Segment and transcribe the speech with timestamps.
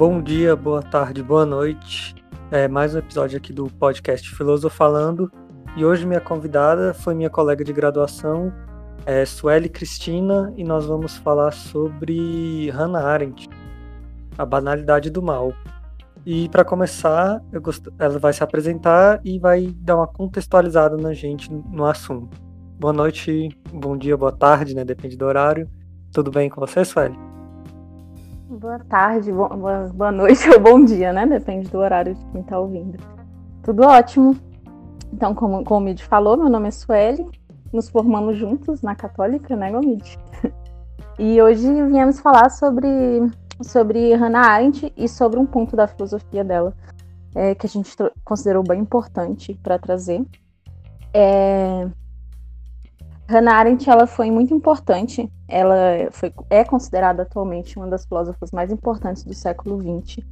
[0.00, 2.14] Bom dia, boa tarde, boa noite.
[2.50, 5.30] É mais um episódio aqui do podcast Filosofalando.
[5.76, 8.50] E hoje minha convidada foi minha colega de graduação,
[9.04, 13.46] é Sueli Cristina, e nós vamos falar sobre Hannah Arendt,
[14.38, 15.52] a banalidade do mal.
[16.24, 17.86] E para começar, gost...
[17.98, 22.40] ela vai se apresentar e vai dar uma contextualizada na gente no assunto.
[22.78, 24.82] Boa noite, bom dia, boa tarde, né?
[24.82, 25.68] Depende do horário.
[26.10, 27.29] Tudo bem com você, Sueli?
[28.50, 31.24] Boa tarde, boa, noite ou bom dia, né?
[31.24, 32.98] Depende do horário de quem está ouvindo.
[33.62, 34.36] Tudo ótimo.
[35.12, 37.24] Então, como, como o Mid falou, meu nome é Sueli.
[37.72, 40.18] Nos formamos juntos na Católica, né, Gomid?
[41.18, 42.88] E hoje viemos falar sobre
[43.62, 46.74] sobre Hannah Arendt e sobre um ponto da filosofia dela
[47.34, 50.24] é, que a gente considerou bem importante para trazer.
[51.12, 51.86] É...
[53.30, 55.30] Hannah Arendt ela foi muito importante.
[55.46, 60.26] Ela foi, é considerada atualmente uma das filósofas mais importantes do século XX.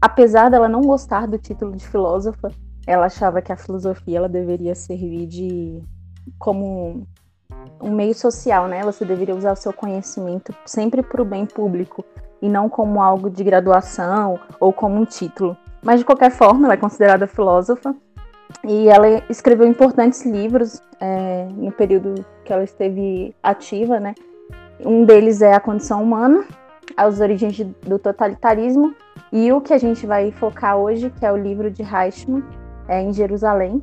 [0.00, 2.52] Apesar dela não gostar do título de filósofa,
[2.86, 5.82] ela achava que a filosofia ela deveria servir de
[6.38, 7.04] como
[7.82, 8.84] um meio social, né?
[8.84, 12.04] Você deveria usar o seu conhecimento sempre para o bem público
[12.40, 15.56] e não como algo de graduação ou como um título.
[15.82, 17.94] Mas de qualquer forma, ela é considerada filósofa
[18.66, 24.14] e ela escreveu importantes livros é, no período que ela esteve ativa, né?
[24.80, 26.44] Um deles é A Condição Humana,
[26.96, 28.94] As Origens do Totalitarismo,
[29.32, 32.42] e o que a gente vai focar hoje, que é o livro de Reichmann,
[32.88, 33.82] é, em Jerusalém,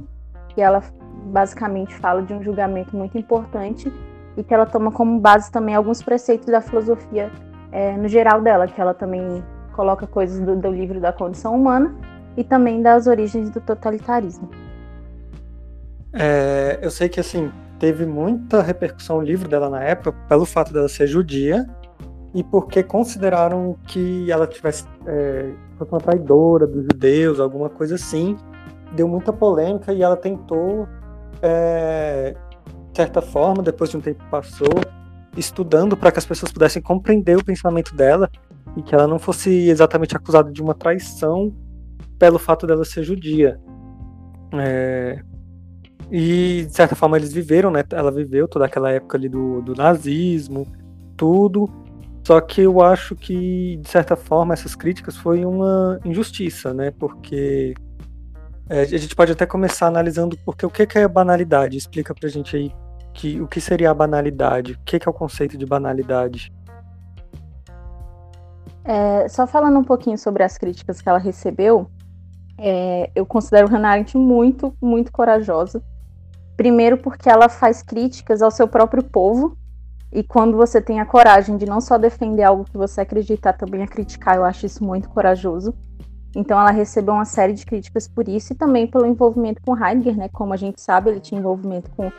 [0.49, 0.81] que ela
[1.25, 3.91] basicamente fala de um julgamento muito importante
[4.35, 7.31] e que ela toma como base também alguns preceitos da filosofia
[7.71, 11.95] é, no geral dela, que ela também coloca coisas do, do livro da condição humana
[12.37, 14.49] e também das origens do totalitarismo.
[16.13, 20.73] É, eu sei que assim teve muita repercussão o livro dela na época pelo fato
[20.73, 21.65] dela ser judia
[22.33, 28.37] e porque consideraram que ela tivesse é, uma traidora dos judeus, alguma coisa assim.
[28.93, 30.87] Deu muita polêmica e ela tentou,
[31.41, 32.35] é,
[32.91, 34.69] de certa forma, depois de um tempo passou,
[35.35, 38.29] estudando para que as pessoas pudessem compreender o pensamento dela
[38.77, 41.53] e que ela não fosse exatamente acusada de uma traição
[42.21, 43.59] pelo fato dela ser judia.
[44.53, 45.23] É...
[46.11, 47.83] E, de certa forma, eles viveram, né?
[47.91, 50.67] Ela viveu toda aquela época ali do, do nazismo,
[51.17, 51.67] tudo.
[52.23, 56.91] Só que eu acho que, de certa forma, essas críticas foi uma injustiça, né?
[56.91, 57.73] Porque
[58.69, 61.75] é, a gente pode até começar analisando porque o que é banalidade.
[61.75, 62.71] Explica pra gente aí
[63.15, 64.73] que, o que seria a banalidade?
[64.73, 66.53] O que, que é o conceito de banalidade?
[68.83, 71.89] É, só falando um pouquinho sobre as críticas que ela recebeu,
[72.57, 75.81] é, eu considero Hannah Arendt muito, muito corajosa.
[76.55, 79.57] Primeiro, porque ela faz críticas ao seu próprio povo,
[80.11, 83.81] e quando você tem a coragem de não só defender algo que você acredita, também
[83.81, 85.73] a criticar, eu acho isso muito corajoso.
[86.35, 90.17] Então, ela recebeu uma série de críticas por isso e também pelo envolvimento com Heidegger,
[90.17, 90.29] né?
[90.29, 92.11] Como a gente sabe, ele tinha envolvimento com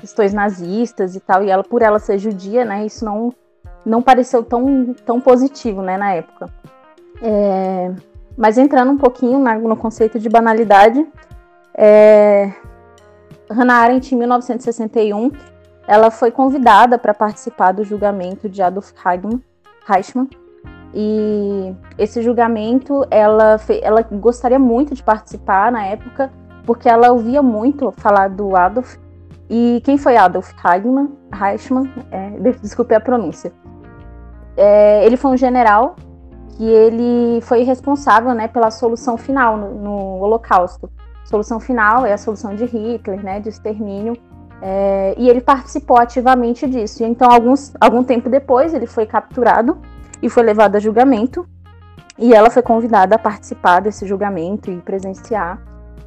[0.00, 3.32] questões nazistas e tal, e ela, por ela ser judia, né, isso não,
[3.84, 6.50] não pareceu tão, tão positivo, né, na época.
[7.22, 7.92] É,
[8.36, 11.06] mas entrando um pouquinho na, no conceito de banalidade,
[11.74, 12.52] é,
[13.50, 15.30] Hannah Arendt, em 1961,
[15.86, 18.92] ela foi convidada para participar do julgamento de Adolf
[19.88, 20.28] Eichmann,
[20.94, 26.30] e esse julgamento, ela, ela gostaria muito de participar na época,
[26.66, 28.96] porque ela ouvia muito falar do Adolf
[29.48, 31.10] e quem foi Adolf Eichmann?
[31.32, 32.30] Eichmann é,
[32.62, 33.52] desculpe a pronúncia.
[34.56, 35.96] É, ele foi um general
[36.52, 40.90] que ele foi responsável né, pela solução final no, no Holocausto.
[41.24, 44.16] solução final é a solução de Hitler, né, de extermínio,
[44.60, 47.02] é, e ele participou ativamente disso.
[47.02, 49.78] E então, alguns, algum tempo depois, ele foi capturado
[50.22, 51.46] e foi levado a julgamento.
[52.18, 55.60] E ela foi convidada a participar desse julgamento e presenciar.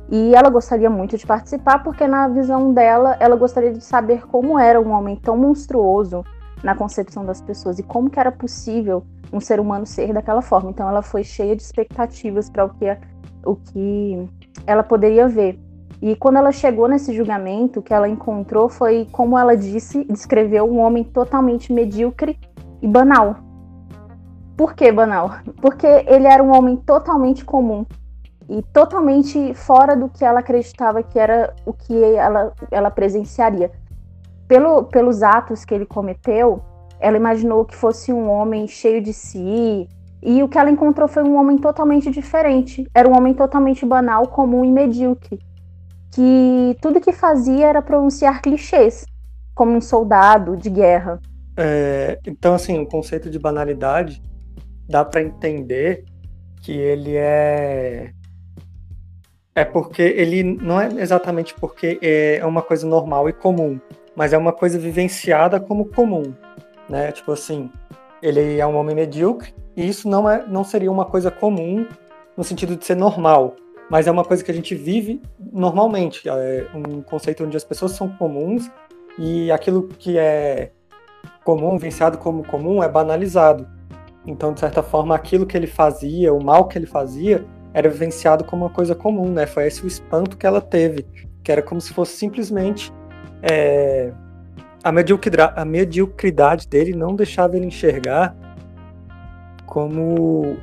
[0.09, 4.57] E ela gostaria muito de participar porque, na visão dela, ela gostaria de saber como
[4.57, 6.23] era um homem tão monstruoso
[6.63, 9.03] na concepção das pessoas e como que era possível
[9.35, 10.69] um ser humano ser daquela forma.
[10.69, 12.97] Então, ela foi cheia de expectativas para o que,
[13.45, 14.29] o que
[14.65, 15.59] ela poderia ver.
[16.01, 20.65] E quando ela chegou nesse julgamento, o que ela encontrou foi, como ela disse, descreveu
[20.65, 22.37] um homem totalmente medíocre
[22.81, 23.37] e banal.
[24.57, 25.31] Por que banal?
[25.61, 27.85] Porque ele era um homem totalmente comum,
[28.47, 33.71] e totalmente fora do que ela acreditava que era o que ela, ela presenciaria.
[34.47, 36.61] Pelo, pelos atos que ele cometeu,
[36.99, 39.87] ela imaginou que fosse um homem cheio de si,
[40.21, 42.87] e o que ela encontrou foi um homem totalmente diferente.
[42.93, 45.39] Era um homem totalmente banal, comum e medíocre,
[46.11, 49.05] que tudo que fazia era pronunciar clichês,
[49.53, 51.19] como um soldado de guerra.
[51.57, 54.21] É, então, assim, o conceito de banalidade
[54.89, 56.03] dá para entender
[56.61, 58.11] que ele é
[59.53, 63.79] é porque ele não é exatamente porque é uma coisa normal e comum,
[64.13, 66.33] mas é uma coisa vivenciada como comum,
[66.89, 67.11] né?
[67.11, 67.69] Tipo assim,
[68.21, 71.85] ele é um homem medíocre e isso não é não seria uma coisa comum
[72.35, 73.55] no sentido de ser normal,
[73.89, 75.21] mas é uma coisa que a gente vive
[75.51, 78.69] normalmente, é um conceito onde as pessoas são comuns
[79.17, 80.71] e aquilo que é
[81.43, 83.67] comum, vivenciado como comum, é banalizado.
[84.25, 88.43] Então, de certa forma, aquilo que ele fazia, o mal que ele fazia, era vivenciado
[88.43, 89.45] como uma coisa comum, né?
[89.45, 91.05] Foi esse o espanto que ela teve,
[91.43, 92.91] que era como se fosse simplesmente
[93.43, 94.11] é,
[94.85, 98.35] a, mediocridade, a mediocridade dele não deixava ele enxergar
[99.65, 100.57] como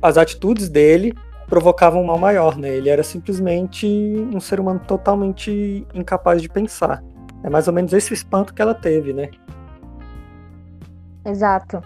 [0.00, 1.12] as atitudes dele
[1.46, 2.70] provocavam um mal maior, né?
[2.70, 3.86] Ele era simplesmente
[4.34, 7.04] um ser humano totalmente incapaz de pensar.
[7.44, 9.28] É mais ou menos esse espanto que ela teve, né?
[11.22, 11.82] Exato.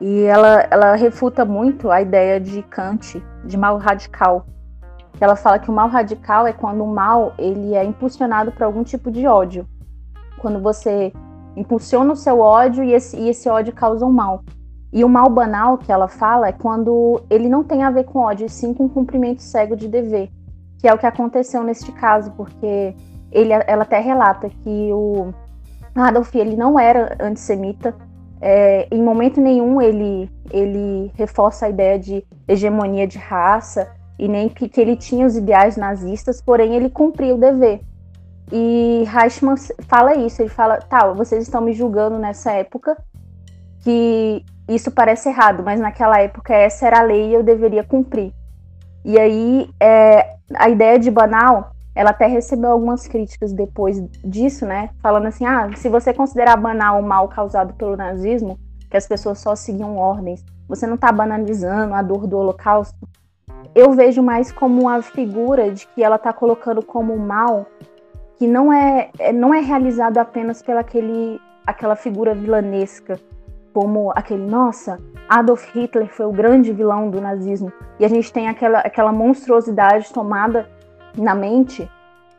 [0.00, 4.46] E ela, ela refuta muito a ideia de Kant, de mal radical.
[5.20, 8.84] Ela fala que o mal radical é quando o mal ele é impulsionado por algum
[8.84, 9.66] tipo de ódio.
[10.38, 11.12] Quando você
[11.56, 14.42] impulsiona o seu ódio e esse, e esse ódio causa um mal.
[14.92, 18.20] E o mal banal que ela fala é quando ele não tem a ver com
[18.20, 20.30] ódio, e sim com cumprimento cego de dever,
[20.78, 22.94] que é o que aconteceu neste caso, porque
[23.30, 25.32] ele, ela até relata que o
[25.94, 27.94] Adolf ele não era antissemita,
[28.40, 33.88] é, em momento nenhum ele, ele reforça a ideia de hegemonia de raça
[34.18, 37.80] e nem que, que ele tinha os ideais nazistas, porém ele cumpria o dever.
[38.50, 39.56] E Reichmann
[39.86, 42.96] fala isso, ele fala, tá, vocês estão me julgando nessa época
[43.80, 48.32] que isso parece errado, mas naquela época essa era a lei e eu deveria cumprir.
[49.04, 54.90] E aí é, a ideia de banal ela até recebeu algumas críticas depois disso, né?
[55.02, 58.58] Falando assim: ah, se você considerar banal o mal causado pelo nazismo,
[58.90, 62.96] que as pessoas só seguiam ordens, você não está banalizando a dor do Holocausto.
[63.74, 67.66] Eu vejo mais como uma figura de que ela está colocando como mal
[68.42, 73.16] que não é, é, não é realizado apenas pela aquele, aquela figura vilanesca,
[73.72, 78.48] como aquele, nossa, Adolf Hitler foi o grande vilão do nazismo, e a gente tem
[78.48, 80.68] aquela, aquela monstruosidade tomada
[81.16, 81.88] na mente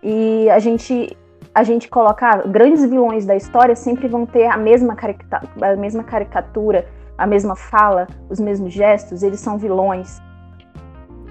[0.03, 1.15] e a gente
[1.55, 4.97] a gente colocar ah, grandes vilões da história sempre vão ter a mesma,
[5.61, 6.85] a mesma caricatura,
[7.17, 10.19] a mesma fala, os mesmos gestos, eles são vilões.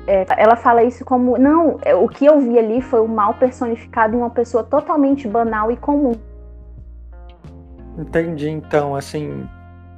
[0.07, 3.35] É, ela fala isso como, não, é, o que eu vi ali foi o mal
[3.35, 6.15] personificado em uma pessoa totalmente banal e comum.
[7.97, 9.47] Entendi, então, assim,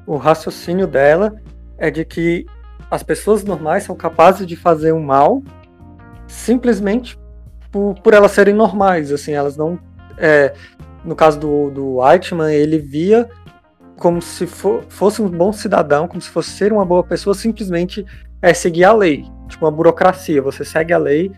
[0.07, 1.35] o raciocínio dela
[1.79, 2.45] é de que
[2.91, 5.43] as pessoas normais são capazes de fazer um mal
[6.27, 7.19] simplesmente
[7.71, 9.79] por, por elas serem normais, assim, elas não.
[10.19, 10.55] É,
[11.05, 13.29] no caso do, do Eichmann, ele via
[13.97, 18.05] como se for, fosse um bom cidadão, como se fosse ser uma boa pessoa, simplesmente
[18.43, 20.41] é seguir a lei, tipo uma burocracia.
[20.43, 21.33] Você segue a lei,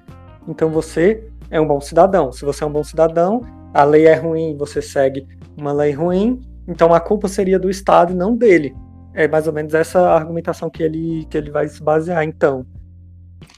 [0.48, 2.32] então você é um bom cidadão.
[2.32, 3.42] Se você é um bom cidadão,
[3.72, 5.26] a lei é ruim, você segue
[5.56, 8.74] uma lei ruim, então a culpa seria do Estado e não dele.
[9.14, 12.22] É mais ou menos essa argumentação que ele, que ele vai se basear.
[12.22, 12.66] Então,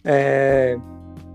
[0.05, 0.79] é,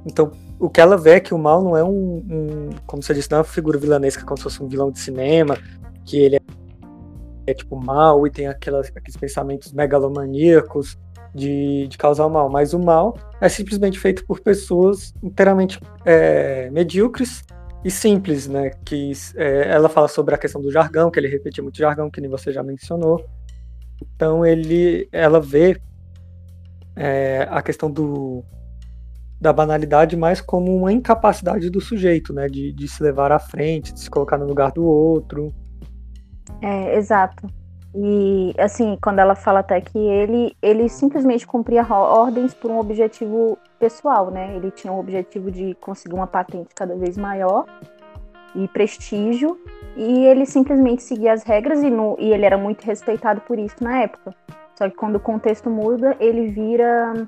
[0.06, 3.14] então o que ela vê é que o mal não é um, um, como você
[3.14, 5.58] disse, não é uma figura vilanesca como se fosse um vilão de cinema,
[6.06, 6.42] que ele é,
[7.48, 10.98] é tipo mal e tem aquelas, aqueles pensamentos megalomaníacos
[11.34, 16.70] de, de causar o mal, mas o mal é simplesmente feito por pessoas inteiramente é,
[16.70, 17.44] medíocres
[17.84, 18.72] e simples, né?
[18.86, 22.22] Que é, ela fala sobre a questão do jargão, que ele repetia muito jargão, que
[22.22, 23.26] nem você já mencionou.
[24.16, 25.80] Então ele, ela vê
[26.96, 28.44] é, a questão do
[29.42, 32.48] da banalidade mais como uma incapacidade do sujeito, né?
[32.48, 35.54] De, de se levar à frente, de se colocar no lugar do outro.
[36.62, 37.46] É, exato.
[37.96, 43.58] E assim, quando ela fala até que ele, ele simplesmente cumpria ordens por um objetivo
[43.80, 44.56] pessoal, né?
[44.56, 47.66] Ele tinha o objetivo de conseguir uma patente cada vez maior
[48.56, 49.60] e prestígio,
[49.96, 53.84] e ele simplesmente seguia as regras e, no, e ele era muito respeitado por isso
[53.84, 54.34] na época.
[54.76, 57.28] Só que quando o contexto muda, ele vira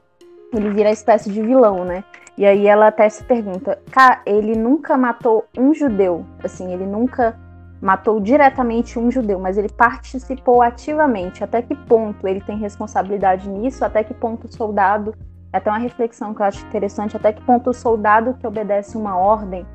[0.53, 2.03] ele vira espécie de vilão, né?
[2.38, 7.38] E aí ela até se pergunta, cara, ele nunca matou um judeu, assim, ele nunca
[7.85, 11.43] matou diretamente um judeu, mas ele participou ativamente.
[11.43, 13.85] Até que ponto ele tem responsabilidade nisso?
[13.85, 15.13] Até que ponto o soldado,
[15.53, 18.97] é até uma reflexão que eu acho interessante, até que ponto o soldado que obedece
[18.97, 19.67] uma ordem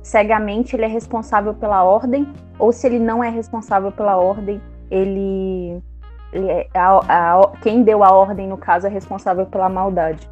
[0.00, 5.82] cegamente ele é responsável pela ordem, ou se ele não é responsável pela ordem, ele
[6.32, 10.30] é, a, a, quem deu a ordem, no caso, é responsável pela maldade.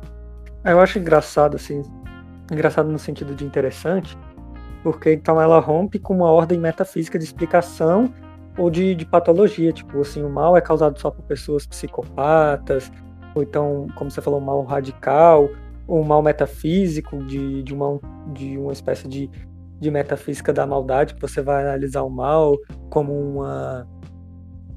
[0.65, 1.83] Eu acho engraçado, assim,
[2.53, 4.17] engraçado no sentido de interessante,
[4.85, 8.13] porque então ela rompe com uma ordem metafísica de explicação
[8.59, 12.93] ou de, de patologia, tipo assim, o mal é causado só por pessoas psicopatas,
[13.35, 15.49] ou então, como você falou, um mal radical,
[15.89, 17.99] ou um mal metafísico, de, de, uma,
[18.33, 19.29] de uma espécie de,
[19.81, 22.57] de metafísica da maldade, que você vai analisar o mal
[22.91, 23.89] como uma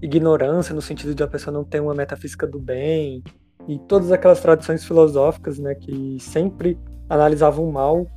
[0.01, 3.21] ignorância, no sentido de a pessoa não ter uma metafísica do bem,
[3.67, 8.07] e todas aquelas tradições filosóficas né, que sempre analisavam o mal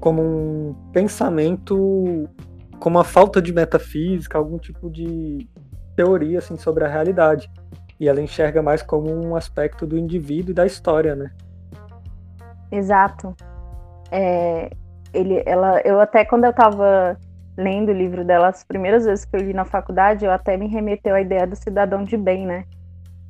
[0.00, 2.28] como um pensamento,
[2.78, 5.46] como uma falta de metafísica, algum tipo de
[5.94, 7.50] teoria assim, sobre a realidade.
[7.98, 11.30] E ela enxerga mais como um aspecto do indivíduo e da história, né?
[12.72, 13.36] Exato.
[14.10, 14.70] É,
[15.12, 17.18] ele, ela, eu até quando eu estava
[17.56, 20.66] lendo o livro dela, as primeiras vezes que eu li na faculdade, eu até me
[20.66, 22.64] remeteu à ideia do cidadão de bem, né?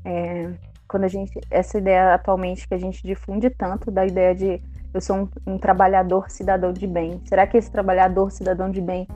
[0.04, 0.50] É,
[0.86, 5.00] quando a gente, essa ideia atualmente que a gente difunde tanto da ideia de eu
[5.00, 7.20] sou um, um trabalhador cidadão de bem.
[7.24, 9.06] Será que esse trabalhador cidadão de bem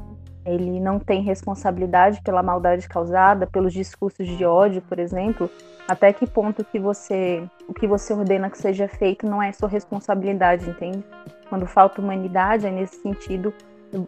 [0.46, 5.50] ele não tem responsabilidade pela maldade causada, pelos discursos de ódio, por exemplo?
[5.88, 9.68] Até que ponto que você, o que você ordena que seja feito não é sua
[9.68, 11.02] responsabilidade, entende?
[11.48, 13.54] Quando falta humanidade, é nesse sentido,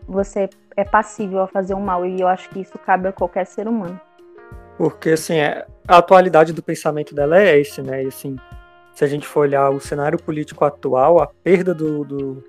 [0.07, 3.13] você é passível a fazer o um mal e eu acho que isso cabe a
[3.13, 3.99] qualquer ser humano.
[4.77, 8.05] Porque assim, é, a atualidade do pensamento dela é esse, né?
[8.05, 8.37] E assim,
[8.97, 12.43] se a gente for olhar o cenário político atual, a perda do, do,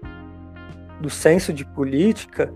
[1.01, 2.53] do senso de política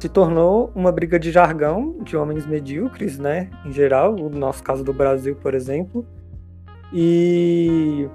[0.00, 3.50] se tornou uma briga de jargão de homens medíocres, né?
[3.66, 6.06] Em geral, no nosso caso do Brasil, por exemplo.
[6.90, 8.08] E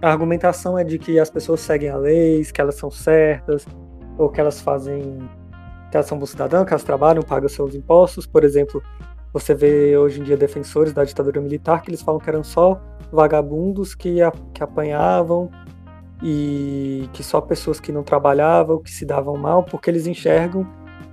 [0.00, 3.66] a argumentação é de que as pessoas seguem a lei, que elas são certas,
[4.16, 5.28] ou que elas fazem.
[5.90, 8.28] que elas são bons cidadãos, que elas trabalham, pagam seus impostos.
[8.28, 8.80] Por exemplo,
[9.32, 12.80] você vê hoje em dia defensores da ditadura militar que eles falam que eram só
[13.12, 15.50] vagabundos que, a, que apanhavam
[16.22, 20.66] e que só pessoas que não trabalhavam, que se davam mal, porque eles enxergam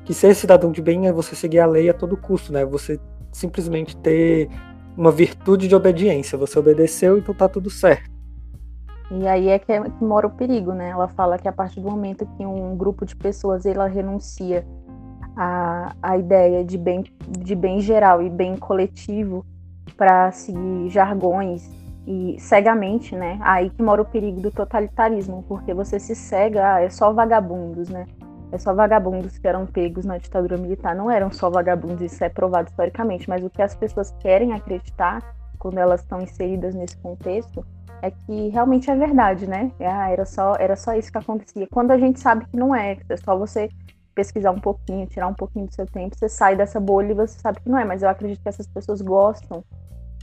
[0.04, 2.64] que ser cidadão de bem é você seguir a lei a todo custo, né?
[2.64, 3.00] Você
[3.32, 4.50] simplesmente ter
[4.96, 6.38] uma virtude de obediência.
[6.38, 8.14] Você obedeceu, então tá tudo certo.
[9.12, 10.90] E aí é que, é que mora o perigo, né?
[10.90, 14.66] Ela fala que a partir do momento que um grupo de pessoas ela renuncia
[15.36, 19.46] à, à ideia de bem, de bem geral e bem coletivo
[19.98, 21.70] para seguir jargões
[22.08, 23.40] e cegamente, né?
[23.42, 27.90] Aí que mora o perigo do totalitarismo, porque você se cega, ah, é só vagabundos,
[27.90, 28.06] né?
[28.52, 30.96] é só vagabundos que eram pegos na ditadura militar.
[30.96, 35.22] Não eram só vagabundos, isso é provado historicamente, mas o que as pessoas querem acreditar
[35.60, 37.66] quando elas estão inseridas nesse contexto
[38.02, 39.72] é que realmente é verdade, né?
[39.80, 41.68] Ah, era só, era só isso que acontecia.
[41.72, 43.70] Quando a gente sabe que não é, é só você
[44.16, 47.38] pesquisar um pouquinho, tirar um pouquinho do seu tempo, você sai dessa bolha e você
[47.38, 47.86] sabe que não é.
[47.86, 49.64] Mas eu acredito que essas pessoas gostam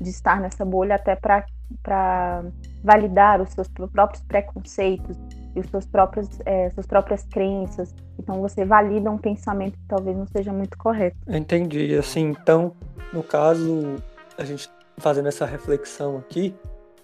[0.00, 2.42] de estar nessa bolha até para
[2.82, 5.16] validar os seus próprios preconceitos,
[5.54, 7.94] e os seus próprios, é, suas próprias crenças.
[8.18, 11.16] Então você valida um pensamento que talvez não seja muito correto.
[11.28, 11.94] Entendi.
[11.94, 12.74] Assim, então,
[13.12, 13.96] no caso,
[14.38, 16.54] a gente fazendo essa reflexão aqui,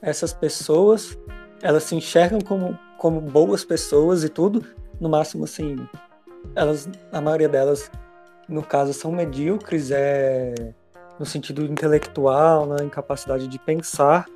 [0.00, 1.18] essas pessoas,
[1.62, 4.64] elas se enxergam como, como boas pessoas e tudo,
[5.00, 5.76] no máximo, assim,
[6.54, 7.90] elas, a maioria delas,
[8.48, 10.54] no caso, são medíocres, é,
[11.18, 14.26] no sentido intelectual, na incapacidade de pensar,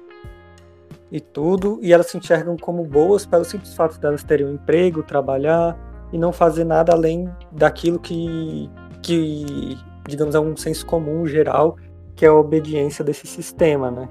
[1.11, 5.03] e tudo, e elas se enxergam como boas pelo simples fato delas terem um emprego,
[5.03, 5.79] trabalhar
[6.11, 8.71] e não fazer nada além daquilo que,
[9.03, 9.77] que
[10.09, 11.77] digamos, é um senso comum geral,
[12.17, 14.09] que é a obediência desse sistema, né?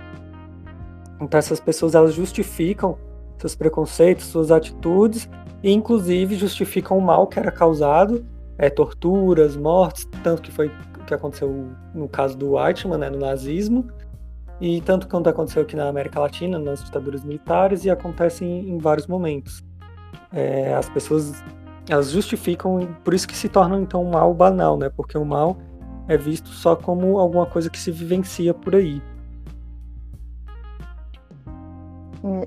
[1.19, 2.97] Então essas pessoas elas justificam
[3.41, 5.29] seus preconceitos, suas atitudes
[5.63, 8.25] e inclusive justificam o mal que era causado,
[8.57, 10.71] é, torturas, mortes, tanto que foi
[11.11, 13.87] que aconteceu no caso do Eichmann, né, no nazismo,
[14.61, 19.07] e tanto quanto aconteceu aqui na América Latina, nas ditaduras militares, e acontece em, vários
[19.07, 19.63] momentos.
[20.31, 21.43] É, as pessoas
[21.89, 24.89] elas justificam, por isso que se torna então um mal banal, né?
[24.89, 25.57] Porque o mal
[26.07, 29.01] é visto só como alguma coisa que se vivencia por aí.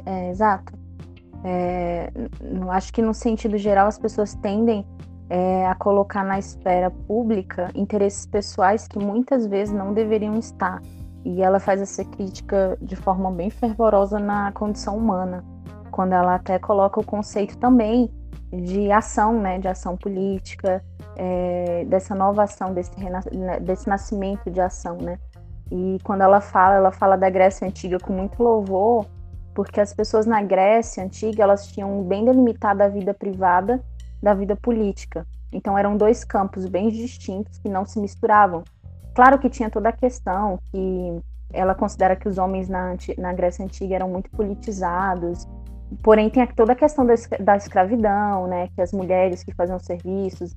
[0.07, 0.84] É, exato.
[1.45, 2.11] É,
[2.71, 4.87] acho que no sentido geral as pessoas tendem
[5.29, 10.81] é, a colocar na esfera pública interesses pessoais que muitas vezes não deveriam estar.
[11.25, 15.45] E ela faz essa crítica de forma bem fervorosa na condição humana,
[15.91, 18.11] quando ela até coloca o conceito também
[18.53, 20.85] de ação, né, de ação política,
[21.17, 25.19] é, dessa nova ação, desse, né, desse nascimento de ação, né.
[25.71, 29.07] E quando ela fala, ela fala da Grécia Antiga com muito louvor,
[29.55, 33.83] porque as pessoas na Grécia Antiga, elas tinham bem delimitada a vida privada
[34.23, 35.27] da vida política.
[35.53, 38.65] Então eram dois campos bem distintos que não se misturavam.
[39.15, 43.65] Claro que tinha toda a questão que ela considera que os homens na, na Grécia
[43.65, 45.47] Antiga eram muito politizados,
[46.03, 50.53] porém tem toda a questão da, da escravidão, né, que as mulheres que faziam serviços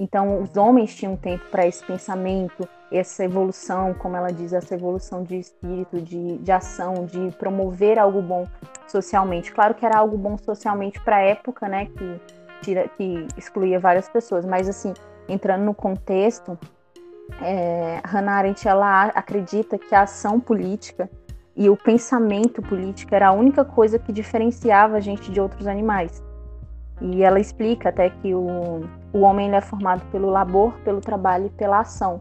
[0.00, 5.22] Então, os homens tinham tempo para esse pensamento, essa evolução, como ela diz, essa evolução
[5.22, 8.48] de espírito, de, de ação, de promover algo bom
[8.88, 9.52] socialmente.
[9.52, 12.20] Claro que era algo bom socialmente para a época, né, que,
[12.62, 14.94] tira, que excluía várias pessoas, mas assim,
[15.28, 16.58] entrando no contexto,
[17.42, 21.10] é, Hannah Arendt ela acredita que a ação política
[21.54, 26.22] e o pensamento político era a única coisa que diferenciava a gente de outros animais.
[27.00, 31.50] E ela explica até que o, o homem é formado pelo labor, pelo trabalho e
[31.50, 32.20] pela ação.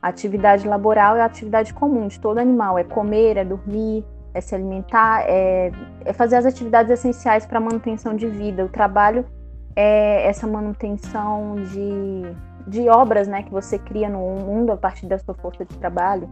[0.00, 4.40] A atividade laboral é a atividade comum de todo animal: é comer, é dormir, é
[4.40, 5.72] se alimentar, é,
[6.04, 8.64] é fazer as atividades essenciais para a manutenção de vida.
[8.64, 9.26] O trabalho
[9.74, 12.22] é essa manutenção de,
[12.66, 16.28] de obras né, que você cria no mundo a partir da sua força de trabalho.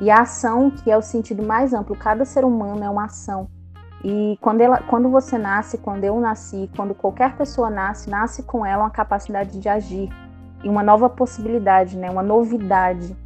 [0.00, 3.48] E a ação, que é o sentido mais amplo, cada ser humano é uma ação.
[4.04, 8.66] E quando, ela, quando você nasce, quando eu nasci, quando qualquer pessoa nasce, nasce com
[8.66, 10.08] ela uma capacidade de agir
[10.64, 12.10] e uma nova possibilidade, né?
[12.10, 13.16] uma novidade.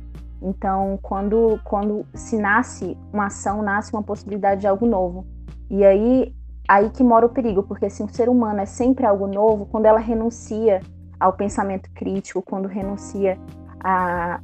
[0.40, 5.26] Então, quando, quando se nasce uma ação, nasce uma possibilidade de algo novo.
[5.71, 6.35] E aí,
[6.68, 9.87] aí que mora o perigo, porque se um ser humano é sempre algo novo, quando
[9.87, 10.80] ela renuncia
[11.18, 13.38] ao pensamento crítico, quando renuncia
[13.80, 14.40] a,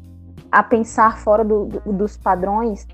[0.51, 2.87] a pensar fora do, do, dos padrões,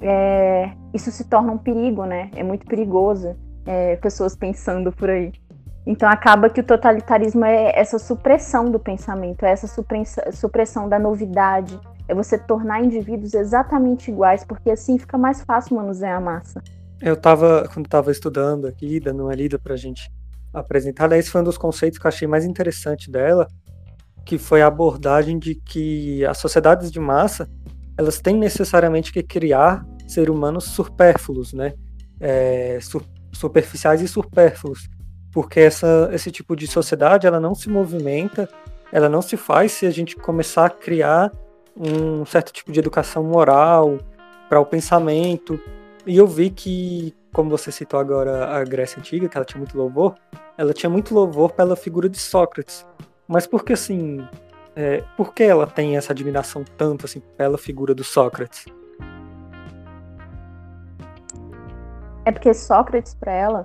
[0.00, 2.30] é, isso se torna um perigo, né?
[2.34, 3.36] É muito perigoso
[3.66, 5.32] é, pessoas pensando por aí.
[5.86, 9.66] Então acaba que o totalitarismo é essa supressão do pensamento, é essa
[10.32, 16.16] supressão da novidade, é você tornar indivíduos exatamente iguais, porque assim fica mais fácil manusear
[16.16, 16.62] a massa.
[17.00, 20.10] Eu estava, quando estava estudando aqui, dando uma lida para gente
[20.54, 23.46] apresentar, esse foi um dos conceitos que eu achei mais interessante dela,
[24.24, 27.46] que foi a abordagem de que as sociedades de massa,
[27.96, 31.74] elas têm necessariamente que criar ser humanos supérfluos, né?
[32.20, 33.00] É, su
[33.32, 34.88] superficiais e supérfluos,
[35.32, 38.48] porque essa, esse tipo de sociedade ela não se movimenta,
[38.92, 41.32] ela não se faz se a gente começar a criar
[41.76, 43.98] um certo tipo de educação moral
[44.48, 45.58] para o pensamento.
[46.06, 49.76] E eu vi que, como você citou agora a Grécia Antiga, que ela tinha muito
[49.76, 50.14] louvor,
[50.56, 52.86] ela tinha muito louvor pela figura de Sócrates.
[53.26, 54.24] Mas por que assim,
[54.76, 58.66] é, por que ela tem essa admiração tanto assim pela figura do Sócrates?
[62.24, 63.64] É porque Sócrates, para ela,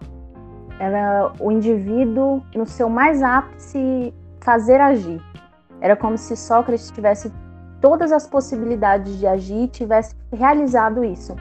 [0.80, 5.22] era o indivíduo no seu mais ápice fazer agir.
[5.82, 7.32] Era como se Sócrates tivesse
[7.82, 11.36] todas as possibilidades de agir e tivesse realizado isso.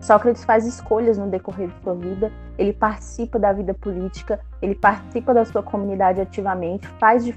[0.00, 5.32] Sócrates faz escolhas no decorrer de sua vida, ele participa da vida política, ele participa
[5.32, 7.32] da sua comunidade ativamente, faz,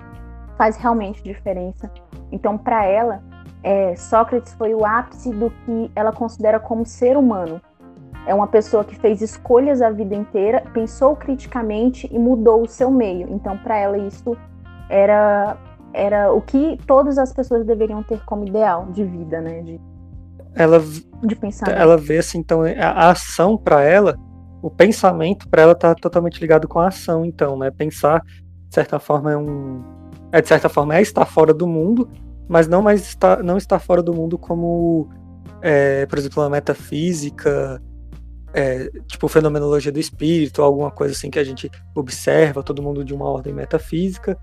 [0.57, 1.91] faz realmente diferença.
[2.31, 3.23] Então, para ela,
[3.63, 7.61] é, Sócrates foi o ápice do que ela considera como ser humano,
[8.27, 12.91] é uma pessoa que fez escolhas a vida inteira, pensou criticamente e mudou o seu
[12.91, 13.29] meio.
[13.31, 14.35] Então, para ela, isso
[14.89, 15.57] era,
[15.93, 19.61] era o que todas as pessoas deveriam ter como ideal de vida, né?
[19.61, 19.79] De,
[20.53, 20.83] ela,
[21.23, 21.69] de pensar.
[21.69, 24.17] Ela vê assim, então, a, a ação para ela,
[24.61, 27.71] o pensamento para ela está totalmente ligado com a ação, então, né?
[27.71, 29.81] Pensar, de certa forma, é um.
[30.31, 32.09] É, de certa forma, é estar fora do mundo,
[32.47, 35.09] mas não mais estar, não estar fora do mundo como,
[35.61, 37.81] é, por exemplo, uma metafísica
[38.53, 43.13] é, tipo fenomenologia do espírito, alguma coisa assim que a gente observa, todo mundo de
[43.13, 44.37] uma ordem metafísica.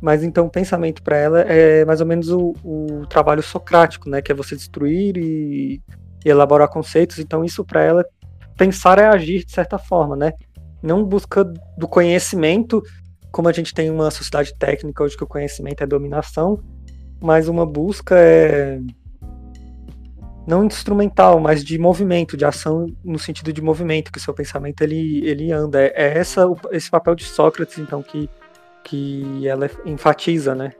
[0.00, 4.20] Mas então o pensamento para ela é mais ou menos o, o, trabalho socrático, né,
[4.20, 5.80] que é você destruir e,
[6.24, 7.18] e elaborar conceitos.
[7.18, 8.04] Então isso para ela
[8.56, 10.32] pensar é agir de certa forma, né?
[10.82, 11.44] Não busca
[11.76, 12.82] do conhecimento,
[13.36, 16.58] como a gente tem uma sociedade técnica hoje que o conhecimento é dominação,
[17.20, 18.80] mas uma busca é
[20.46, 24.80] não instrumental, mas de movimento, de ação no sentido de movimento, que o seu pensamento
[24.80, 25.82] ele, ele anda.
[25.82, 28.30] É, é essa, esse papel de Sócrates, então, que,
[28.82, 30.72] que ela enfatiza, né?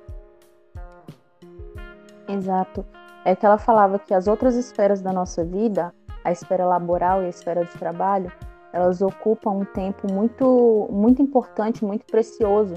[2.26, 2.86] Exato.
[3.22, 5.92] É que ela falava que as outras esferas da nossa vida,
[6.24, 8.32] a esfera laboral e a esfera de trabalho,
[8.72, 12.74] elas ocupam um tempo muito, muito importante, muito precioso.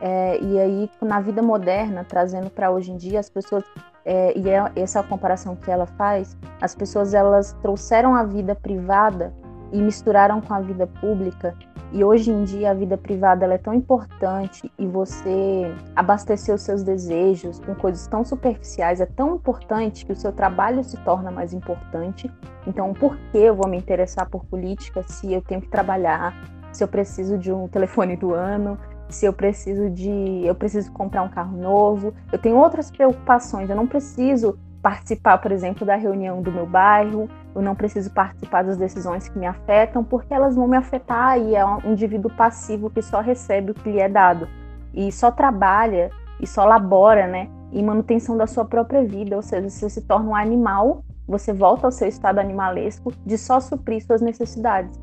[0.00, 3.64] É, e aí, na vida moderna, trazendo para hoje em dia, as pessoas
[4.04, 8.22] é, e é, essa é a comparação que ela faz, as pessoas elas trouxeram a
[8.22, 9.32] vida privada
[9.72, 11.54] e misturaram com a vida pública.
[11.94, 16.82] E hoje em dia a vida privada é tão importante e você abastecer os seus
[16.82, 21.54] desejos com coisas tão superficiais é tão importante que o seu trabalho se torna mais
[21.54, 22.28] importante.
[22.66, 26.34] Então, por que eu vou me interessar por política se eu tenho que trabalhar,
[26.72, 28.76] se eu preciso de um telefone do ano,
[29.08, 30.42] se eu preciso de.
[30.44, 35.52] Eu preciso comprar um carro novo, eu tenho outras preocupações, eu não preciso participar, por
[35.52, 40.02] exemplo, da reunião do meu bairro, eu não preciso participar das decisões que me afetam,
[40.02, 43.90] porque elas vão me afetar e é um indivíduo passivo que só recebe o que
[43.90, 44.48] lhe é dado
[44.92, 49.68] e só trabalha e só labora, né, em manutenção da sua própria vida, ou seja,
[49.68, 54.20] você se torna um animal, você volta ao seu estado animalesco de só suprir suas
[54.20, 54.98] necessidades.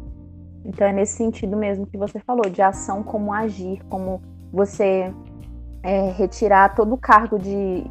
[0.64, 4.22] Então é nesse sentido mesmo que você falou, de ação como agir, como
[4.54, 5.14] você
[5.84, 7.84] é, retirar todo o cargo de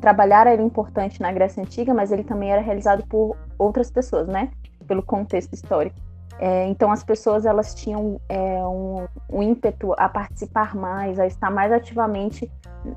[0.00, 4.50] trabalhar era importante na Grécia Antiga, mas ele também era realizado por outras pessoas, né?
[4.86, 5.96] Pelo contexto histórico.
[6.40, 11.50] É, então as pessoas elas tinham é, um, um, ímpeto a participar mais, a estar
[11.50, 12.48] mais ativamente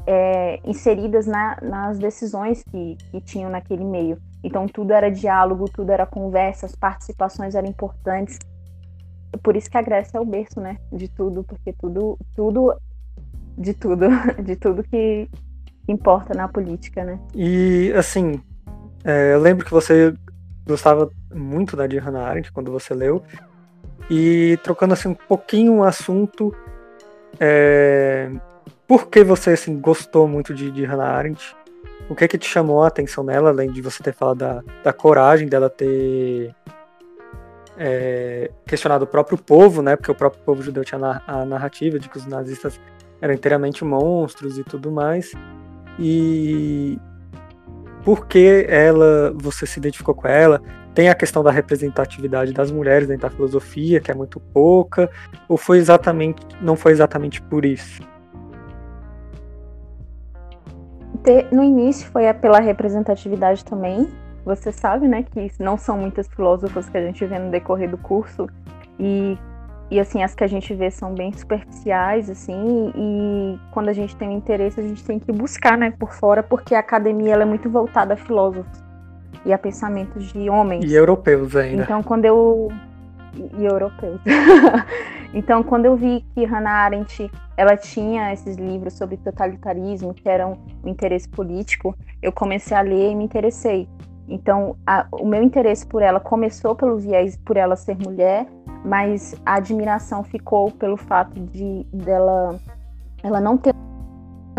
[0.06, 4.20] é, inseridas na, nas decisões que, que tinham naquele meio.
[4.44, 8.38] Então tudo era diálogo, tudo era conversa, as participações eram importantes.
[9.42, 10.78] Por isso que a Grécia é o berço, né?
[10.92, 12.76] De tudo, porque tudo, tudo,
[13.58, 14.06] de tudo,
[14.44, 15.28] de tudo que
[15.88, 17.20] importa na política, né?
[17.34, 18.41] E assim,
[19.04, 20.13] é, eu lembro que você
[20.65, 23.24] gostava muito da Hannah Arendt quando você leu.
[24.10, 26.54] E trocando assim um pouquinho o assunto,
[27.39, 28.30] é...
[28.88, 31.56] por que você assim, gostou muito de, de Arendt?
[32.10, 34.63] O que é que te chamou a atenção nela, além de você ter falado da,
[34.84, 36.54] da coragem dela ter
[37.78, 39.96] é, questionado o próprio povo, né?
[39.96, 42.80] Porque o próprio povo judeu tinha a narrativa de que os nazistas
[43.22, 45.32] eram inteiramente monstros e tudo mais.
[46.04, 47.00] E
[48.04, 50.60] por que ela, você se identificou com ela?
[50.96, 55.12] Tem a questão da representatividade das mulheres dentro da filosofia, que é muito pouca,
[55.48, 58.02] ou foi exatamente, não foi exatamente por isso?
[61.52, 64.10] No início foi pela representatividade também.
[64.44, 67.98] Você sabe, né, que não são muitas filósofas que a gente vê no decorrer do
[68.00, 68.48] curso
[69.00, 69.38] e
[69.92, 74.16] e assim as que a gente vê são bem superficiais assim e quando a gente
[74.16, 77.44] tem um interesse a gente tem que buscar né por fora porque a academia ela
[77.44, 78.82] é muito voltada a filósofos
[79.46, 80.86] e a pensamentos de homens.
[80.86, 81.84] E europeus ainda.
[81.84, 82.70] Então quando eu
[83.58, 84.20] e europeus.
[85.34, 90.58] Então quando eu vi que Hannah Arendt ela tinha esses livros sobre totalitarismo que eram
[90.84, 93.88] o interesse político eu comecei a ler e me interessei.
[94.28, 98.46] Então a, o meu interesse por ela começou pelo viés por ela ser mulher
[98.84, 102.60] mas a admiração ficou pelo fato de dela
[103.24, 103.74] ela não ter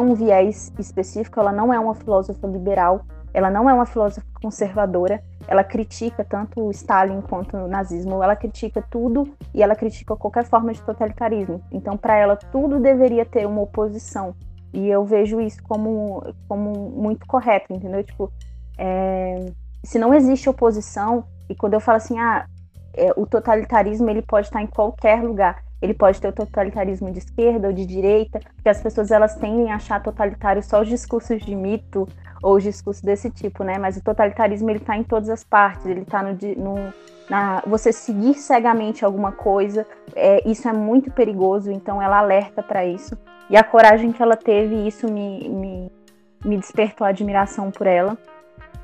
[0.00, 3.04] um viés específico, ela não é uma filósofa liberal,
[3.34, 8.36] ela não é uma filósofa conservadora, ela critica tanto o Stalin quanto o nazismo, ela
[8.36, 11.62] critica tudo e ela critica qualquer forma de totalitarismo.
[11.70, 14.34] Então, para ela, tudo deveria ter uma oposição.
[14.72, 18.02] E eu vejo isso como, como muito correto, entendeu?
[18.02, 18.32] Tipo,
[18.78, 19.46] é,
[19.82, 22.46] se não existe oposição, e quando eu falo assim, ah,
[22.94, 25.62] é, o totalitarismo ele pode estar em qualquer lugar.
[25.80, 29.72] Ele pode ter o totalitarismo de esquerda ou de direita, porque as pessoas elas tendem
[29.72, 32.08] a achar totalitário só os discursos de mito
[32.40, 33.78] ou os discursos desse tipo, né?
[33.78, 35.86] Mas o totalitarismo ele está em todas as partes.
[35.86, 36.92] Ele está no, no
[37.28, 39.84] na, você seguir cegamente alguma coisa.
[40.14, 41.72] É, isso é muito perigoso.
[41.72, 43.18] Então ela alerta para isso.
[43.50, 45.92] E a coragem que ela teve, isso me, me,
[46.44, 48.16] me despertou admiração por ela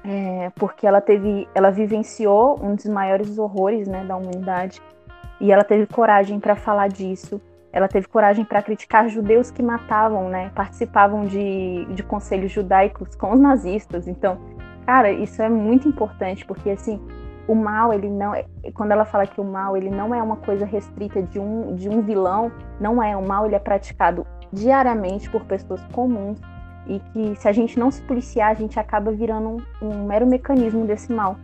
[0.05, 4.81] é, porque ela teve, ela vivenciou um dos maiores horrores, né, da humanidade,
[5.41, 7.41] e ela teve coragem para falar disso.
[7.73, 13.33] Ela teve coragem para criticar judeus que matavam, né, participavam de, de conselhos judaicos com
[13.33, 14.09] os nazistas.
[14.09, 14.39] Então,
[14.87, 17.01] cara, isso é muito importante porque assim,
[17.47, 20.37] o mal ele não, é, quando ela fala que o mal ele não é uma
[20.37, 25.31] coisa restrita de um de um vilão, não é o mal ele é praticado diariamente
[25.31, 26.41] por pessoas comuns
[26.89, 30.27] e que se a gente não se policiar, a gente acaba virando um, um mero
[30.27, 31.37] mecanismo desse mal.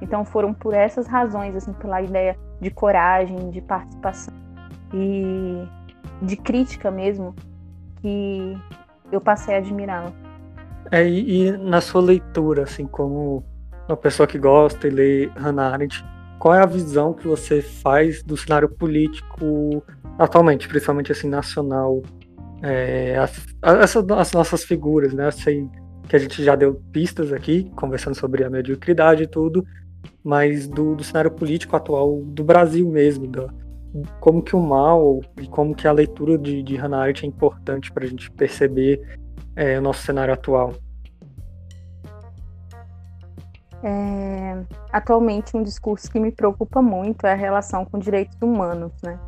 [0.00, 4.32] Então foram por essas razões, assim, pela ideia de coragem, de participação
[4.94, 5.64] e
[6.20, 7.34] de crítica mesmo,
[8.00, 8.56] que
[9.10, 10.12] eu passei a admirá-la.
[10.90, 13.44] É, e, e, na sua leitura, assim, como
[13.88, 16.04] uma pessoa que gosta e lê Hannah Arendt,
[16.38, 19.82] qual é a visão que você faz do cenário político
[20.18, 22.02] atualmente, principalmente assim nacional
[22.62, 25.30] é, as, as, as, nossas figuras, né?
[25.30, 25.68] Sei
[26.08, 29.64] que a gente já deu pistas aqui, conversando sobre a mediocridade e tudo,
[30.22, 33.50] mas do, do cenário político atual do Brasil mesmo, do,
[34.20, 37.92] como que o mal e como que a leitura de, de Hannah Arendt é importante
[37.92, 39.00] para a gente perceber
[39.56, 40.72] é, o nosso cenário atual.
[43.82, 49.18] É, atualmente, um discurso que me preocupa muito é a relação com direitos humanos, né?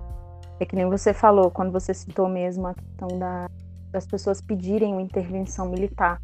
[0.58, 3.48] É que nem você falou, quando você citou mesmo a questão da,
[3.90, 6.20] das pessoas pedirem uma intervenção militar.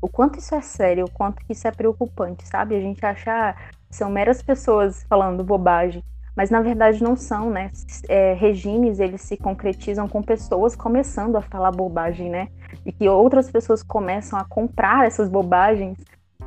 [0.00, 2.76] O quanto isso é sério, o quanto isso é preocupante, sabe?
[2.76, 3.54] A gente acha ah,
[3.90, 6.02] são meras pessoas falando bobagem,
[6.36, 7.70] mas na verdade não são, né?
[8.08, 12.48] É, regimes eles se concretizam com pessoas começando a falar bobagem, né?
[12.84, 15.98] E que outras pessoas começam a comprar essas bobagens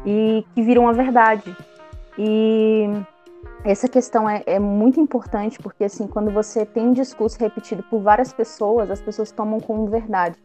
[0.06, 1.56] e que viram a verdade.
[2.18, 2.86] E
[3.64, 8.02] essa questão é, é, muito importante porque assim quando você tem um discurso repetido por
[8.02, 10.38] várias pessoas as pessoas tomam como verdade.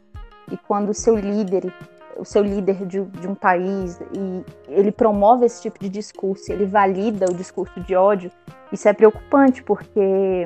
[0.50, 1.72] E quando o seu líder,
[2.16, 6.66] o seu líder de, de um país, e ele promove esse tipo de discurso, ele
[6.66, 8.30] valida o discurso de ódio,
[8.72, 10.44] isso é preocupante, porque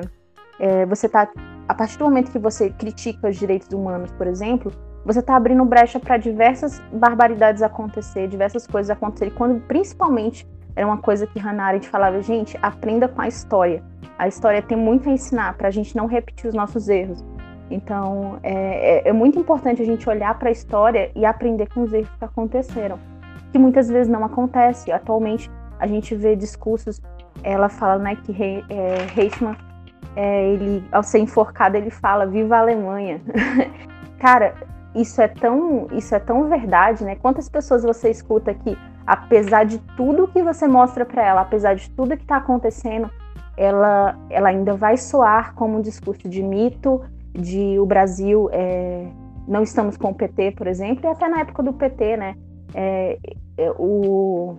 [0.59, 1.29] é, você está
[1.67, 4.71] a partir do momento que você critica os direitos humanos, por exemplo,
[5.03, 10.47] você está abrindo brecha para diversas barbaridades acontecer, diversas coisas acontecerem, quando principalmente
[10.77, 13.83] era uma coisa que Hannah Arendt falava, gente, aprenda com a história.
[14.15, 17.25] A história tem muito a ensinar para a gente não repetir os nossos erros.
[17.71, 21.81] Então, é, é, é muito importante a gente olhar para a história e aprender com
[21.81, 22.99] os erros que aconteceram,
[23.51, 24.91] que muitas vezes não acontece.
[24.91, 27.01] Atualmente, a gente vê discursos,
[27.43, 28.31] ela fala né, que
[28.69, 29.57] é, Reichmann
[30.15, 33.19] é, ele, ao ser enforcado, ele fala Viva a Alemanha.
[34.19, 34.53] Cara,
[34.93, 37.15] isso é tão, isso é tão verdade, né?
[37.15, 41.89] Quantas pessoas você escuta que, apesar de tudo que você mostra para ela, apesar de
[41.91, 43.09] tudo que está acontecendo,
[43.55, 47.01] ela, ela ainda vai soar como um discurso de mito,
[47.33, 49.07] de o Brasil é,
[49.47, 52.35] não estamos com o PT, por exemplo, e até na época do PT, né?
[52.75, 53.17] É,
[53.57, 54.57] é, o,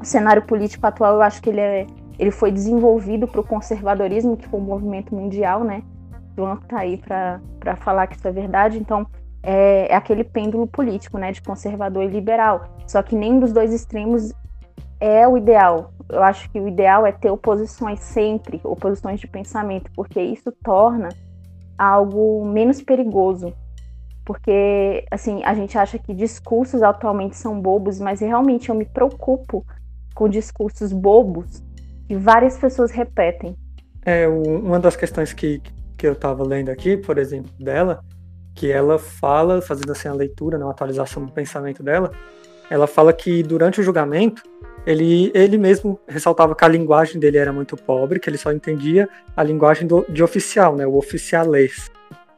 [0.00, 1.86] o cenário político atual, eu acho que ele é
[2.18, 5.82] ele foi desenvolvido para o conservadorismo, que foi um movimento mundial, né?
[6.36, 8.78] João está aí para falar que isso é verdade.
[8.78, 9.06] Então,
[9.42, 11.32] é, é, aquele pêndulo político, né?
[11.32, 12.76] De conservador e liberal.
[12.86, 14.32] Só que nenhum dos dois extremos
[15.00, 15.92] é o ideal.
[16.08, 21.08] Eu acho que o ideal é ter oposições sempre, oposições de pensamento, porque isso torna
[21.76, 23.52] algo menos perigoso.
[24.24, 29.66] Porque, assim, a gente acha que discursos atualmente são bobos, mas realmente eu me preocupo
[30.14, 31.60] com discursos bobos
[32.06, 33.56] que várias pessoas repetem.
[34.04, 35.60] É, uma das questões que,
[35.96, 38.04] que eu estava lendo aqui, por exemplo, dela,
[38.54, 42.12] que ela fala, fazendo assim a leitura, né, uma atualização do pensamento dela,
[42.70, 44.42] ela fala que durante o julgamento,
[44.86, 49.08] ele, ele mesmo ressaltava que a linguagem dele era muito pobre, que ele só entendia
[49.36, 51.90] a linguagem do, de oficial, né, o oficialês.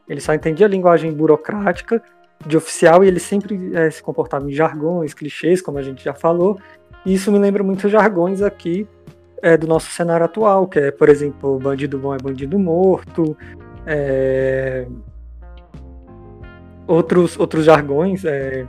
[0.07, 2.01] Ele só entendia a linguagem burocrática
[2.45, 6.13] de oficial e ele sempre é, se comportava em jargões, clichês, como a gente já
[6.13, 6.59] falou.
[7.05, 8.87] E isso me lembra muito jargões aqui
[9.41, 13.35] é, do nosso cenário atual, que é, por exemplo, bandido bom é bandido morto,
[13.85, 14.87] é,
[16.87, 18.65] outros, outros jargões é,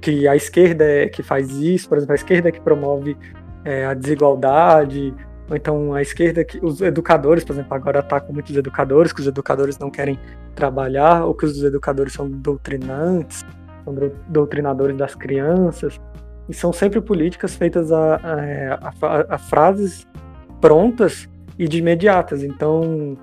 [0.00, 3.16] que a esquerda é que faz isso, por exemplo, a esquerda é que promove
[3.64, 5.14] é, a desigualdade,
[5.48, 9.20] ou então a esquerda que os educadores, por exemplo, agora tá com muitos educadores, que
[9.20, 10.18] os educadores não querem
[10.54, 13.44] trabalhar, ou que os educadores são doutrinantes,
[13.84, 13.94] são
[14.28, 16.00] doutrinadores das crianças.
[16.48, 20.06] E são sempre políticas feitas a, a, a, a frases
[20.60, 22.42] prontas e de imediatas.
[22.42, 23.16] Então,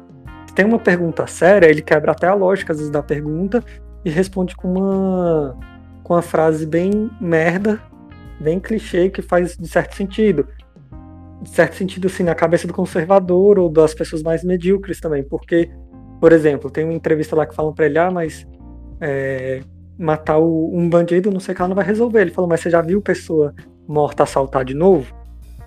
[0.47, 3.63] se tem uma pergunta séria, ele quebra até a lógica, às vezes, da pergunta
[4.05, 5.57] e responde com uma,
[6.03, 7.81] com uma frase bem merda,
[8.39, 10.47] bem clichê, que faz de certo sentido.
[11.41, 15.23] De certo sentido, assim, na cabeça do conservador ou das pessoas mais medíocres também.
[15.23, 15.69] Porque,
[16.19, 18.45] por exemplo, tem uma entrevista lá que falam pra ele, ah, mas
[19.01, 19.61] é,
[19.97, 22.21] matar o, um bandido, não sei o que não vai resolver.
[22.21, 23.53] Ele falou, mas você já viu pessoa
[23.87, 25.13] morta assaltar de novo?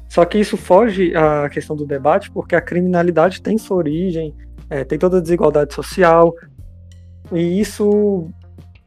[0.08, 4.34] Só que isso foge à questão do debate, porque a criminalidade tem sua origem,
[4.70, 6.32] é, tem toda a desigualdade social,
[7.32, 8.28] e isso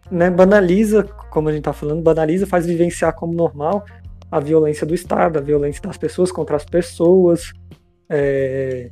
[0.09, 3.85] né, banaliza, como a gente está falando, banaliza, faz vivenciar como normal
[4.31, 7.51] a violência do Estado, a violência das pessoas contra as pessoas,
[8.09, 8.91] é,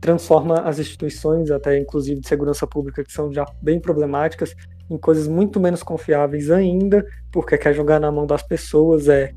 [0.00, 4.54] transforma as instituições, até inclusive de segurança pública, que são já bem problemáticas,
[4.90, 9.32] em coisas muito menos confiáveis ainda, porque quer jogar na mão das pessoas é,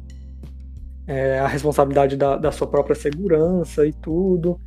[1.07, 4.59] é a responsabilidade da, da, sua própria segurança e tudo.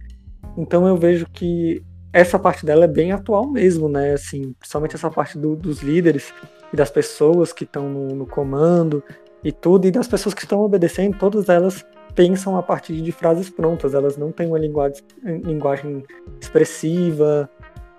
[0.57, 1.83] Então eu vejo que
[2.15, 4.13] essa parte dela é bem atual mesmo, né?
[4.13, 6.33] Assim, principalmente essa parte do, dos líderes
[6.73, 9.03] e das pessoas que estão no, no comando
[9.43, 13.51] e tudo, e das pessoas que estão obedecendo, todas elas pensam a partir de frases
[13.51, 16.05] prontas, elas não têm uma linguagem, linguagem
[16.41, 17.51] expressiva,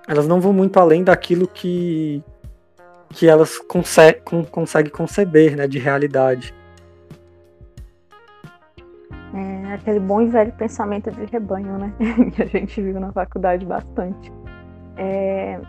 [0.08, 2.24] elas não vão muito além daquilo que
[3.10, 6.54] que elas conseguem consegue conceber, né, de realidade.
[9.76, 11.94] Aquele bom e velho pensamento de rebanho, né,
[12.36, 14.32] que a gente viu na faculdade bastante.
[14.98, 15.60] É,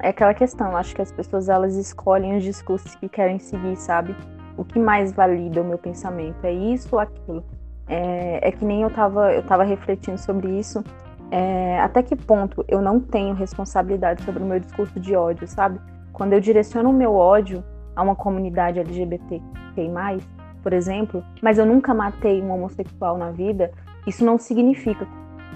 [0.00, 4.16] é aquela questão, acho que as pessoas elas escolhem os discursos que querem seguir, sabe?
[4.56, 7.44] O que mais valida o meu pensamento é isso ou aquilo.
[7.86, 10.82] É, é que nem eu tava, eu tava refletindo sobre isso.
[11.30, 15.80] É, até que ponto eu não tenho responsabilidade sobre o meu discurso de ódio, sabe?
[16.12, 17.62] Quando eu direciono o meu ódio
[17.94, 20.20] a uma comunidade LGBTQI+,
[20.62, 23.70] por exemplo, mas eu nunca matei um homossexual na vida,
[24.06, 25.06] isso não significa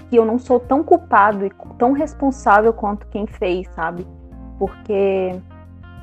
[0.09, 4.05] que eu não sou tão culpado e tão responsável quanto quem fez, sabe?
[4.59, 5.31] Porque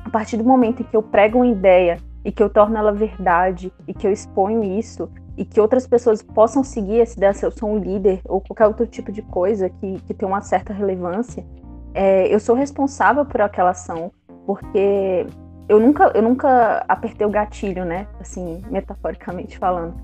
[0.03, 2.91] a partir do momento em que eu prego uma ideia e que eu torno ela
[2.91, 7.45] verdade e que eu exponho isso e que outras pessoas possam seguir essa ideia, se
[7.45, 10.73] eu sou um líder ou qualquer outro tipo de coisa que, que tem uma certa
[10.73, 11.43] relevância,
[11.93, 14.11] é, eu sou responsável por aquela ação
[14.45, 15.25] porque
[15.67, 18.07] eu nunca, eu nunca apertei o gatilho, né?
[18.19, 19.95] Assim, metaforicamente falando.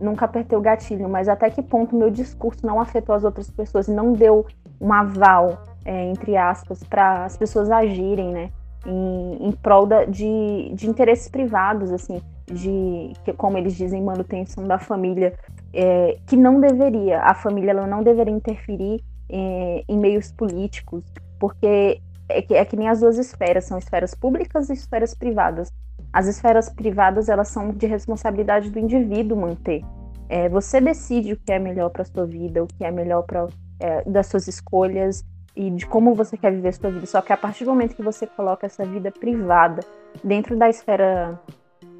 [0.00, 3.88] Nunca apertei o gatilho, mas até que ponto meu discurso não afetou as outras pessoas,
[3.88, 4.46] não deu
[4.80, 8.50] um aval, é, entre aspas, para as pessoas agirem, né?
[8.84, 14.64] Em, em prol da, de, de interesses privados, assim, de, que, como eles dizem, manutenção
[14.64, 15.34] da família,
[15.72, 21.04] é, que não deveria, a família ela não deveria interferir é, em meios políticos,
[21.38, 25.72] porque é que, é que nem as duas esferas, são esferas públicas e esferas privadas.
[26.12, 29.84] As esferas privadas, elas são de responsabilidade do indivíduo manter.
[30.28, 33.46] É, você decide o que é melhor para sua vida, o que é melhor para
[33.78, 37.06] é, das suas escolhas e de como você quer viver sua vida.
[37.06, 39.82] Só que a partir do momento que você coloca essa vida privada
[40.22, 41.40] dentro da esfera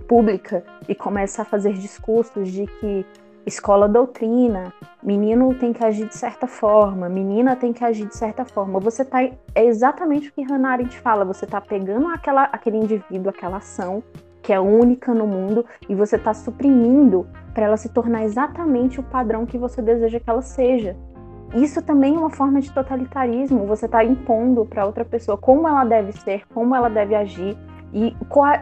[0.09, 3.07] pública e começa a fazer discursos de que
[3.47, 8.45] escola doutrina, menino tem que agir de certa forma, menina tem que agir de certa
[8.45, 8.81] forma.
[8.81, 13.31] Você tá é exatamente o que Hannah Arendt fala, você está pegando aquela, aquele indivíduo,
[13.31, 14.03] aquela ação
[14.43, 19.03] que é única no mundo e você está suprimindo para ela se tornar exatamente o
[19.03, 20.97] padrão que você deseja que ela seja.
[21.55, 23.67] Isso também é uma forma de totalitarismo.
[23.67, 27.57] Você está impondo para outra pessoa como ela deve ser, como ela deve agir
[27.93, 28.15] e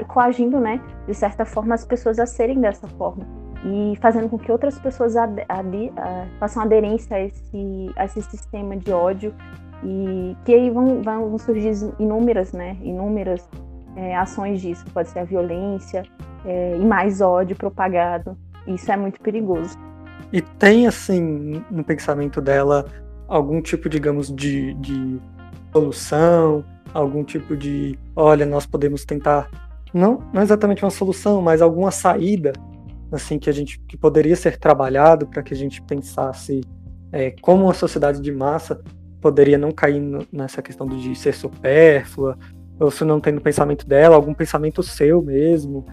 [0.06, 4.52] coagindo, né, de certa forma, as pessoas a serem dessa forma e fazendo com que
[4.52, 5.92] outras pessoas ad, ad,
[6.38, 9.34] façam aderência a esse, a esse sistema de ódio
[9.82, 13.48] e que aí vão, vão surgir inúmeras, né, inúmeras
[13.96, 14.84] é, ações disso.
[14.92, 16.02] Pode ser a violência
[16.44, 18.36] é, e mais ódio propagado.
[18.66, 19.76] Isso é muito perigoso.
[20.32, 22.86] E tem, assim, no pensamento dela,
[23.28, 25.20] algum tipo, digamos, de, de
[25.72, 29.48] solução, algum tipo de, olha, nós podemos tentar,
[29.92, 32.52] não, não exatamente uma solução, mas alguma saída,
[33.14, 36.60] assim, que a gente, que poderia ser trabalhado para que a gente pensasse
[37.12, 38.82] é, como uma sociedade de massa
[39.20, 42.36] poderia não cair no, nessa questão de ser supérflua,
[42.78, 45.86] ou se não tem no pensamento dela, algum pensamento seu mesmo,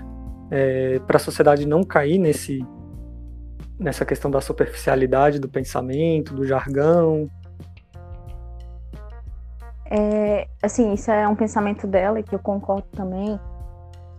[0.50, 2.60] é, para a sociedade não cair nesse
[3.80, 7.28] nessa questão da superficialidade do pensamento, do jargão?
[9.90, 13.40] É, assim, isso é um pensamento dela e que eu concordo também.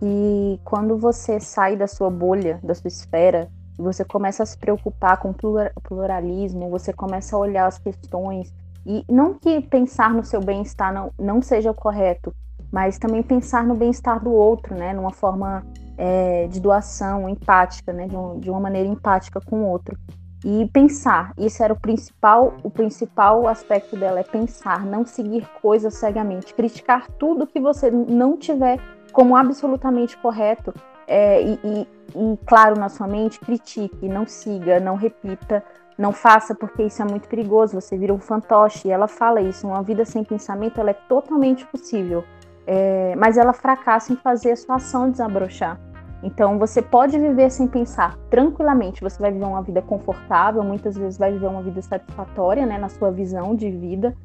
[0.03, 3.47] Que quando você sai da sua bolha, da sua esfera,
[3.79, 5.33] e você começa a se preocupar com
[5.81, 8.53] pluralismo, você começa a olhar as questões
[8.85, 12.35] e não que pensar no seu bem-estar não, não seja correto,
[12.69, 15.65] mas também pensar no bem-estar do outro, né, numa forma
[15.97, 19.97] é, de doação empática, né, de, um, de, uma maneira empática com o outro.
[20.43, 25.93] E pensar, isso era o principal, o principal aspecto dela é pensar, não seguir coisas
[25.93, 28.77] cegamente, criticar tudo que você não tiver
[29.13, 30.73] como absolutamente correto
[31.07, 35.63] é, e, e, e, claro na sua mente, critique, não siga, não repita,
[35.97, 38.89] não faça porque isso é muito perigoso, você vira um fantoche.
[38.89, 42.25] E ela fala isso, uma vida sem pensamento ela é totalmente possível
[42.65, 45.79] é, mas ela fracassa em fazer a sua ação desabrochar.
[46.21, 51.17] Então você pode viver sem pensar tranquilamente, você vai viver uma vida confortável, muitas vezes
[51.17, 54.15] vai viver uma vida satisfatória, né, na sua visão de vida,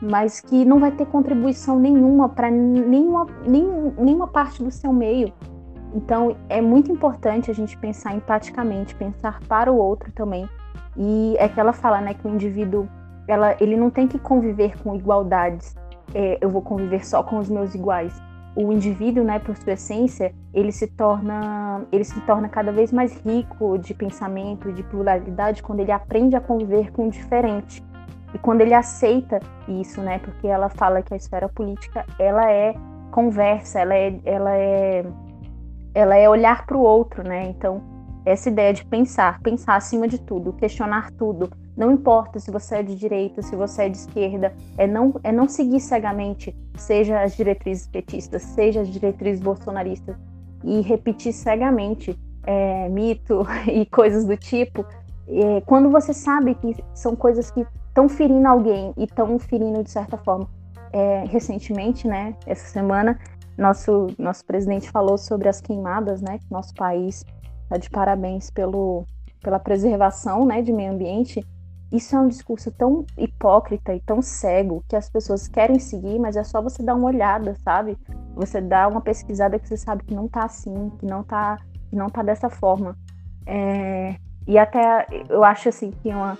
[0.00, 5.32] mas que não vai ter contribuição nenhuma para nenhuma, nenhum, nenhuma parte do seu meio.
[5.94, 10.48] Então é muito importante a gente pensar empaticamente, pensar para o outro também.
[10.96, 12.88] E é que ela fala, né, que o indivíduo,
[13.28, 15.74] ela, ele não tem que conviver com igualdades,
[16.14, 18.14] é, eu vou conviver só com os meus iguais.
[18.54, 23.14] O indivíduo, né, por sua essência, ele se torna, ele se torna cada vez mais
[23.20, 27.84] rico de pensamento, de pluralidade, quando ele aprende a conviver com o diferente.
[28.36, 32.74] E quando ele aceita isso, né, porque ela fala que a esfera política, ela é
[33.10, 35.06] conversa, ela é, ela é,
[35.94, 37.46] ela é olhar para o outro, né?
[37.46, 37.80] Então,
[38.26, 42.82] essa ideia de pensar, pensar acima de tudo, questionar tudo, não importa se você é
[42.82, 47.34] de direita, se você é de esquerda, é não, é não seguir cegamente, seja as
[47.34, 50.14] diretrizes petistas, seja as diretrizes bolsonaristas,
[50.62, 54.84] e repetir cegamente é, mito e coisas do tipo,
[55.26, 57.66] é, quando você sabe que são coisas que
[57.96, 60.46] estão ferindo alguém e estão ferindo de certa forma.
[60.92, 63.18] É, recentemente, né, essa semana,
[63.56, 67.24] nosso, nosso presidente falou sobre as queimadas, né, que nosso país
[67.62, 69.06] está de parabéns pelo,
[69.42, 71.44] pela preservação né, de meio ambiente.
[71.90, 76.36] Isso é um discurso tão hipócrita e tão cego que as pessoas querem seguir, mas
[76.36, 77.96] é só você dar uma olhada, sabe?
[78.34, 81.56] Você dá uma pesquisada que você sabe que não tá assim, que não tá,
[81.88, 82.94] que não tá dessa forma.
[83.46, 84.16] É,
[84.46, 86.36] e até eu acho assim que uma,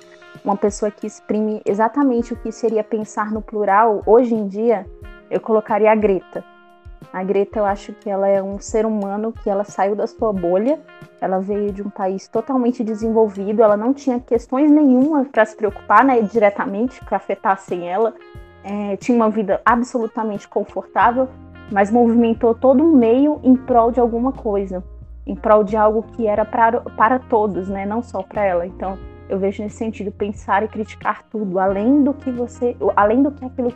[0.46, 4.86] uma pessoa que exprime exatamente o que seria pensar no plural, hoje em dia,
[5.30, 6.42] eu colocaria a Greta.
[7.12, 10.32] A Greta, eu acho que ela é um ser humano que ela saiu da sua
[10.32, 10.80] bolha,
[11.20, 16.04] ela veio de um país totalmente desenvolvido, ela não tinha questões nenhuma para se preocupar,
[16.04, 18.14] né, diretamente que afetassem ela,
[18.64, 21.28] é, tinha uma vida absolutamente confortável
[21.70, 24.84] mas movimentou todo um meio em prol de alguma coisa,
[25.26, 27.84] em prol de algo que era para, para todos, né?
[27.84, 28.66] Não só para ela.
[28.66, 28.96] Então,
[29.28, 33.44] eu vejo nesse sentido pensar e criticar tudo, além do que você, além do que
[33.44, 33.70] aquilo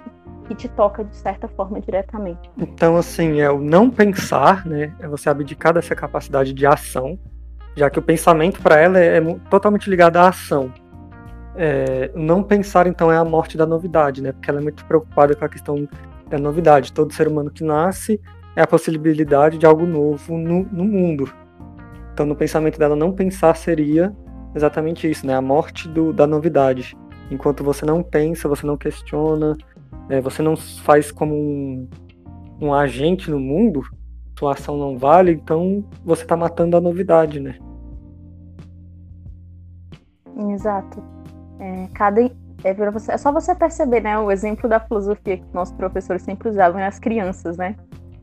[0.46, 2.50] que, te toca de certa forma diretamente.
[2.58, 4.92] Então, assim, é o não pensar, né?
[4.98, 7.16] É você abdicar dessa capacidade de ação,
[7.76, 10.72] já que o pensamento para ela é, é, totalmente ligado à ação.
[11.54, 14.32] É, não pensar, então, é a morte da novidade, né?
[14.32, 15.88] Porque ela é muito preocupada com a questão
[16.28, 16.92] da novidade.
[16.92, 18.20] Todo ser humano que nasce
[18.56, 21.32] é a possibilidade de algo novo no, no mundo.
[22.12, 24.12] Então, no pensamento dela, não pensar seria
[24.54, 25.34] exatamente isso, né?
[25.34, 26.96] A morte do, da novidade.
[27.30, 29.56] Enquanto você não pensa, você não questiona,
[30.08, 30.20] né?
[30.20, 31.88] você não faz como um,
[32.60, 33.82] um agente no mundo,
[34.38, 37.56] sua ação não vale, então você está matando a novidade, né?
[40.52, 41.02] Exato.
[41.60, 42.22] É, cada,
[42.64, 44.18] é, você, é só você perceber, né?
[44.18, 47.76] O exemplo da filosofia que nossos professores sempre usavam nas crianças, né?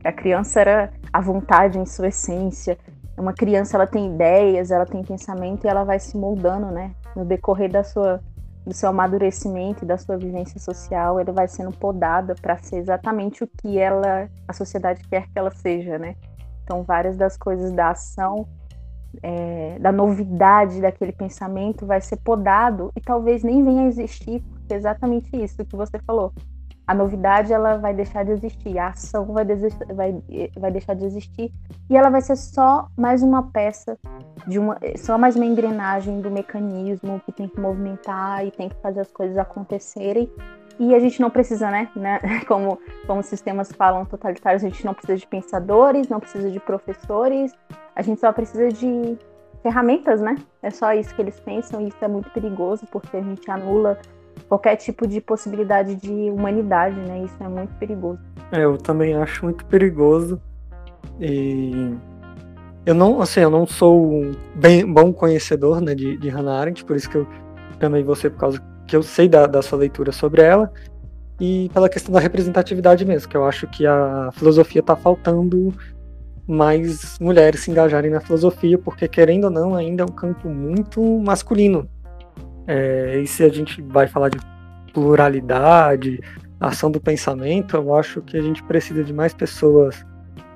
[0.04, 2.76] A criança era a vontade em sua essência,
[3.18, 6.94] uma criança ela tem ideias, ela tem pensamento e ela vai se moldando, né?
[7.16, 8.20] No decorrer da sua
[8.66, 13.42] do seu amadurecimento e da sua vivência social, ela vai sendo podada para ser exatamente
[13.42, 16.16] o que ela a sociedade quer que ela seja, né?
[16.64, 18.46] Então várias das coisas da ação
[19.22, 24.74] é, da novidade daquele pensamento vai ser podado e talvez nem venha a existir, porque
[24.74, 26.32] é exatamente isso que você falou
[26.88, 30.22] a novidade ela vai deixar de existir, a ação vai, vai,
[30.58, 31.52] vai deixar de existir.
[31.90, 33.98] E ela vai ser só mais uma peça
[34.46, 38.76] de uma, só mais uma engrenagem do mecanismo que tem que movimentar e tem que
[38.76, 40.32] fazer as coisas acontecerem.
[40.78, 42.20] E a gente não precisa, né, né?
[42.48, 47.52] Como, como sistemas falam totalitários, a gente não precisa de pensadores, não precisa de professores,
[47.94, 49.18] a gente só precisa de
[49.62, 50.36] ferramentas, né?
[50.62, 53.98] É só isso que eles pensam e isso é muito perigoso porque a gente anula
[54.48, 57.24] qualquer tipo de possibilidade de humanidade, né?
[57.24, 58.18] Isso é muito perigoso.
[58.52, 60.40] É, eu também acho muito perigoso.
[61.20, 61.94] E
[62.86, 66.84] eu não, assim, eu não sou um bem bom conhecedor, né, de, de Hannah Arendt,
[66.84, 67.26] por isso que eu
[68.04, 70.72] vou ser por causa que eu sei da, da sua leitura sobre ela
[71.40, 75.72] e pela questão da representatividade mesmo, que eu acho que a filosofia está faltando
[76.46, 81.02] mais mulheres se engajarem na filosofia, porque querendo ou não, ainda é um campo muito
[81.20, 81.86] masculino,
[82.68, 84.38] é, e se a gente vai falar de
[84.92, 86.20] pluralidade,
[86.60, 90.04] ação do pensamento, eu acho que a gente precisa de mais pessoas,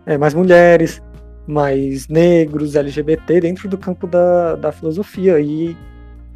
[0.05, 1.03] é, mais mulheres,
[1.47, 5.41] mais negros, LGBT dentro do campo da, da filosofia.
[5.41, 5.75] E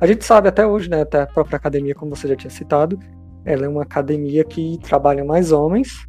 [0.00, 2.98] a gente sabe até hoje, né, até a própria academia, como você já tinha citado,
[3.44, 6.06] ela é uma academia que trabalha mais homens,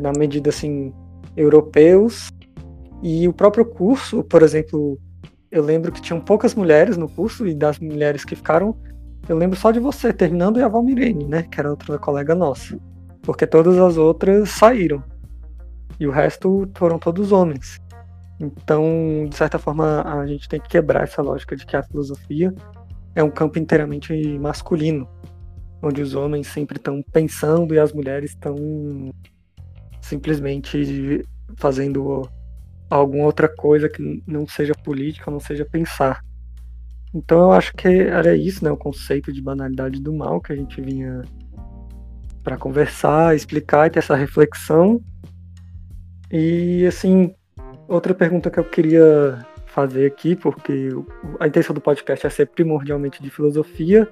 [0.00, 0.94] na medida assim,
[1.36, 2.30] europeus,
[3.02, 4.98] e o próprio curso, por exemplo,
[5.50, 8.76] eu lembro que tinham poucas mulheres no curso e das mulheres que ficaram,
[9.28, 11.42] eu lembro só de você, terminando e a Valmirene, né?
[11.42, 12.78] Que era outra colega nossa.
[13.22, 15.02] Porque todas as outras saíram.
[15.98, 17.78] E o resto foram todos homens.
[18.40, 22.54] Então, de certa forma, a gente tem que quebrar essa lógica de que a filosofia
[23.14, 25.08] é um campo inteiramente masculino,
[25.82, 28.54] onde os homens sempre estão pensando e as mulheres estão
[30.00, 31.24] simplesmente
[31.56, 32.28] fazendo
[32.88, 36.20] alguma outra coisa que não seja política, não seja pensar.
[37.14, 40.56] Então eu acho que era isso, né, o conceito de banalidade do mal que a
[40.56, 41.22] gente vinha
[42.42, 45.00] para conversar, explicar e ter essa reflexão.
[46.30, 47.34] E assim,
[47.86, 50.90] outra pergunta que eu queria fazer aqui, porque
[51.40, 54.08] a intenção do podcast é ser primordialmente de filosofia.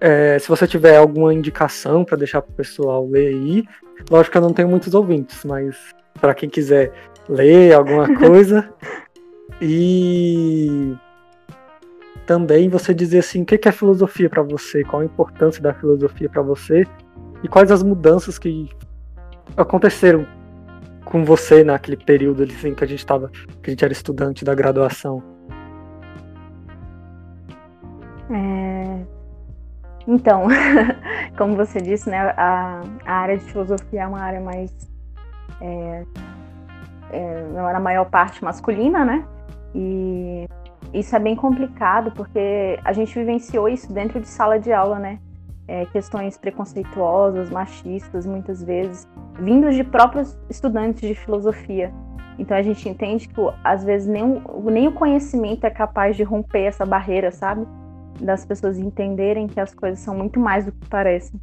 [0.00, 3.64] É, se você tiver alguma indicação para deixar para o pessoal ler aí,
[4.10, 5.76] lógico que eu não tenho muitos ouvintes, mas
[6.20, 6.92] para quem quiser
[7.28, 8.72] ler alguma coisa.
[9.60, 10.94] e
[12.26, 16.28] também você dizer assim, o que é filosofia para você, qual a importância da filosofia
[16.28, 16.84] para você
[17.42, 18.70] e quais as mudanças que
[19.56, 20.26] aconteceram
[21.04, 24.54] com você naquele período assim, que a gente estava, que a gente era estudante da
[24.54, 25.22] graduação.
[28.30, 29.04] É...
[30.06, 30.46] Então,
[31.36, 34.89] como você disse, né, a, a área de filosofia é uma área mais
[35.60, 36.04] é,
[37.12, 39.24] é, na maior parte masculina, né?
[39.74, 40.46] E
[40.92, 45.18] isso é bem complicado porque a gente vivenciou isso dentro de sala de aula, né?
[45.68, 49.08] É, questões preconceituosas, machistas, muitas vezes,
[49.38, 51.92] vindos de próprios estudantes de filosofia.
[52.38, 56.62] Então a gente entende que às vezes nem, nem o conhecimento é capaz de romper
[56.62, 57.66] essa barreira, sabe?
[58.20, 61.40] Das pessoas entenderem que as coisas são muito mais do que parecem.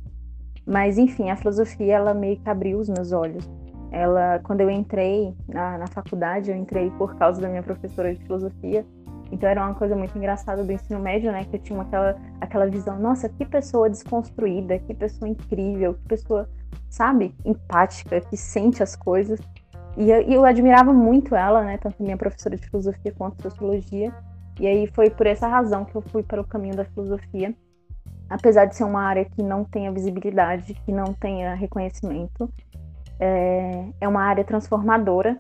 [0.66, 3.48] Mas enfim, a filosofia ela meio que abriu os meus olhos
[3.92, 8.22] ela, quando eu entrei na, na faculdade, eu entrei por causa da minha professora de
[8.22, 8.86] filosofia,
[9.32, 11.46] Então era uma coisa muito engraçada do ensino médio, né?
[11.46, 16.50] Que eu tinha aquela, aquela visão, nossa, que pessoa desconstruída, que pessoa incrível, que pessoa,
[16.90, 19.40] sabe, empática, que sente as coisas.
[19.98, 21.78] E eu, eu admirava muito ela, né?
[21.78, 24.14] Tanto minha professora de filosofia quanto sociologia.
[24.60, 27.54] E aí foi por essa razão que eu fui para o caminho da filosofia.
[28.30, 32.52] Apesar de ser uma área que não tenha visibilidade, que não tenha reconhecimento,
[33.20, 35.38] é, é uma área transformadora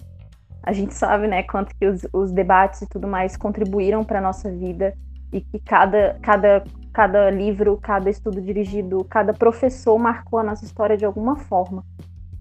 [0.67, 4.21] a gente sabe, né, quanto que os, os debates e tudo mais contribuíram para a
[4.21, 4.93] nossa vida
[5.31, 6.61] e que cada, cada,
[6.91, 11.85] cada livro, cada estudo dirigido, cada professor marcou a nossa história de alguma forma.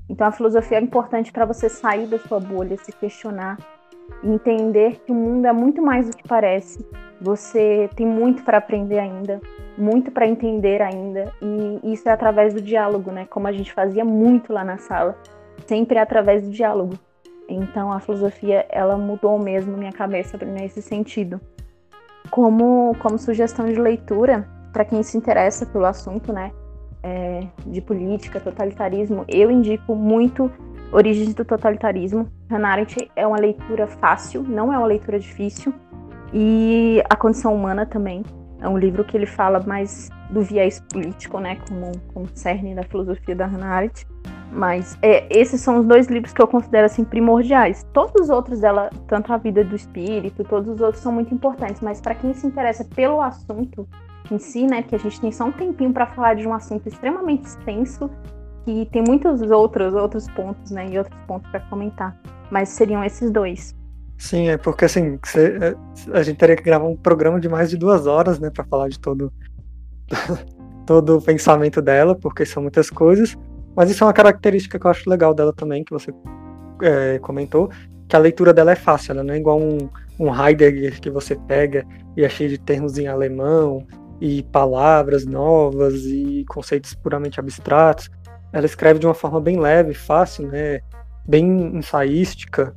[0.08, 3.58] Então a filosofia é importante para você sair da sua bolha, se questionar,
[4.22, 6.84] entender que o mundo é muito mais do que parece.
[7.20, 9.40] Você tem muito para aprender ainda,
[9.76, 13.26] muito para entender ainda, e isso é através do diálogo, né?
[13.26, 15.16] Como a gente fazia muito lá na sala,
[15.66, 16.94] sempre é através do diálogo.
[17.48, 21.40] Então a filosofia ela mudou mesmo minha cabeça nesse sentido.
[22.30, 26.52] Como, como sugestão de leitura, para quem se interessa pelo assunto, né,
[27.06, 30.50] é, de política, totalitarismo, eu indico muito
[30.90, 32.28] Origens do Totalitarismo.
[32.50, 35.72] Hannah Arendt é uma leitura fácil, não é uma leitura difícil.
[36.32, 38.24] E A Condição Humana também.
[38.60, 42.82] É um livro que ele fala mais do viés político, né, como, como cerne da
[42.82, 44.06] filosofia da Hannah Arendt.
[44.50, 47.86] Mas é, esses são os dois livros que eu considero assim primordiais.
[47.92, 51.82] Todos os outros dela, tanto a vida do espírito, todos os outros são muito importantes,
[51.82, 53.86] mas para quem se interessa pelo assunto
[54.34, 56.88] em si, né, que a gente tem só um tempinho para falar de um assunto
[56.88, 58.10] extremamente extenso,
[58.64, 62.18] que tem muitos outros outros pontos, né, e outros pontos para comentar,
[62.50, 63.74] mas seriam esses dois.
[64.18, 65.76] Sim, é porque assim, é,
[66.12, 68.88] a gente teria que gravar um programa de mais de duas horas, né, para falar
[68.88, 69.32] de todo
[70.86, 73.36] todo o pensamento dela, porque são muitas coisas.
[73.74, 76.14] Mas isso é uma característica que eu acho legal dela também, que você
[76.80, 77.68] é, comentou,
[78.08, 81.36] que a leitura dela é fácil, ela não é igual um, um Heidegger que você
[81.36, 81.84] pega
[82.16, 83.86] e é cheio de termos em alemão
[84.20, 88.10] e palavras novas e conceitos puramente abstratos.
[88.52, 90.80] Ela escreve de uma forma bem leve, fácil, né?
[91.26, 92.74] bem ensaística.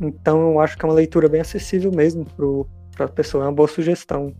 [0.00, 2.26] Então eu acho que é uma leitura bem acessível mesmo
[2.96, 3.44] para a pessoa.
[3.44, 4.34] É uma boa sugestão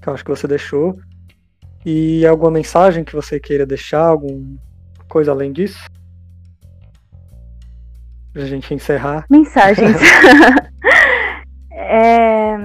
[0.00, 0.98] que eu acho que você deixou.
[1.84, 4.56] E alguma mensagem que você queira deixar, algum
[5.08, 5.78] coisa além disso?
[8.32, 9.24] Pra gente encerrar.
[9.30, 9.96] Mensagens.
[11.70, 12.56] é,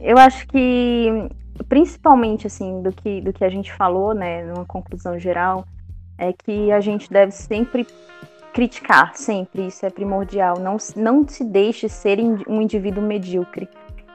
[0.00, 1.28] eu acho que,
[1.68, 5.66] principalmente, assim, do que, do que a gente falou, né, numa conclusão geral,
[6.18, 7.86] é que a gente deve sempre
[8.52, 10.58] criticar, sempre, isso é primordial.
[10.58, 13.68] Não, não se deixe ser um indivíduo medíocre.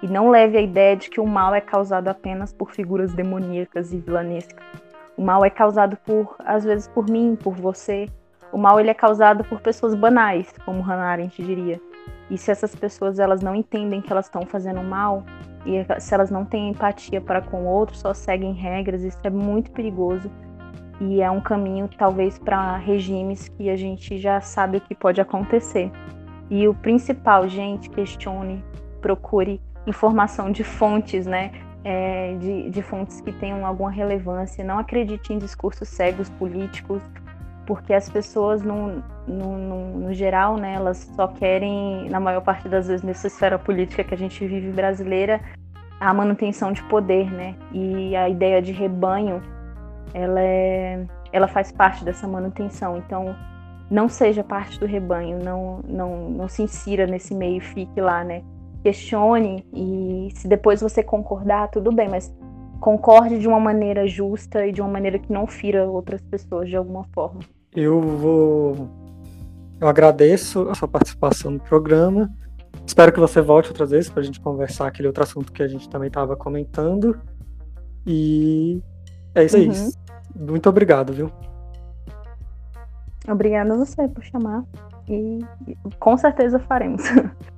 [0.03, 3.93] E não leve a ideia de que o mal é causado apenas por figuras demoníacas
[3.93, 4.63] e vilanescas
[5.17, 8.09] o mal é causado por, às vezes, por mim, por você.
[8.51, 11.79] O mal ele é causado por pessoas banais, como Hannah Arendt diria.
[12.29, 15.23] E se essas pessoas elas não entendem que elas estão fazendo mal
[15.65, 19.29] e se elas não têm empatia para com o outro, só seguem regras, isso é
[19.29, 20.31] muito perigoso
[20.99, 25.91] e é um caminho talvez para regimes que a gente já sabe que pode acontecer.
[26.49, 28.63] E o principal, gente, questione,
[29.01, 31.51] procure informação de fontes, né?
[31.85, 34.65] é, de, de fontes que tenham alguma relevância.
[34.65, 37.01] Não acredite em discursos cegos políticos,
[37.65, 42.69] porque as pessoas, no, no, no, no, geral, né, elas só querem, na maior parte
[42.69, 45.41] das vezes, nessa esfera política que a gente vive brasileira,
[45.99, 47.55] a manutenção de poder, né?
[47.71, 49.41] E a ideia de rebanho,
[50.13, 52.97] ela, é, ela faz parte dessa manutenção.
[52.97, 53.35] Então,
[53.89, 58.43] não seja parte do rebanho, não, não, não se insira nesse meio, fique lá, né?
[58.85, 62.31] questione e se depois você concordar, tudo bem, mas
[62.79, 66.75] concorde de uma maneira justa e de uma maneira que não fira outras pessoas de
[66.75, 67.39] alguma forma.
[67.75, 68.89] Eu vou.
[69.79, 72.31] Eu agradeço a sua participação no programa.
[72.85, 75.67] Espero que você volte outras vezes para a gente conversar aquele outro assunto que a
[75.67, 77.19] gente também estava comentando.
[78.05, 78.81] E
[79.33, 79.67] é isso aí.
[79.67, 79.91] Uhum.
[80.35, 81.31] Muito obrigado, viu?
[83.27, 84.63] Obrigada a você por chamar.
[85.07, 85.39] E
[85.99, 87.03] com certeza faremos.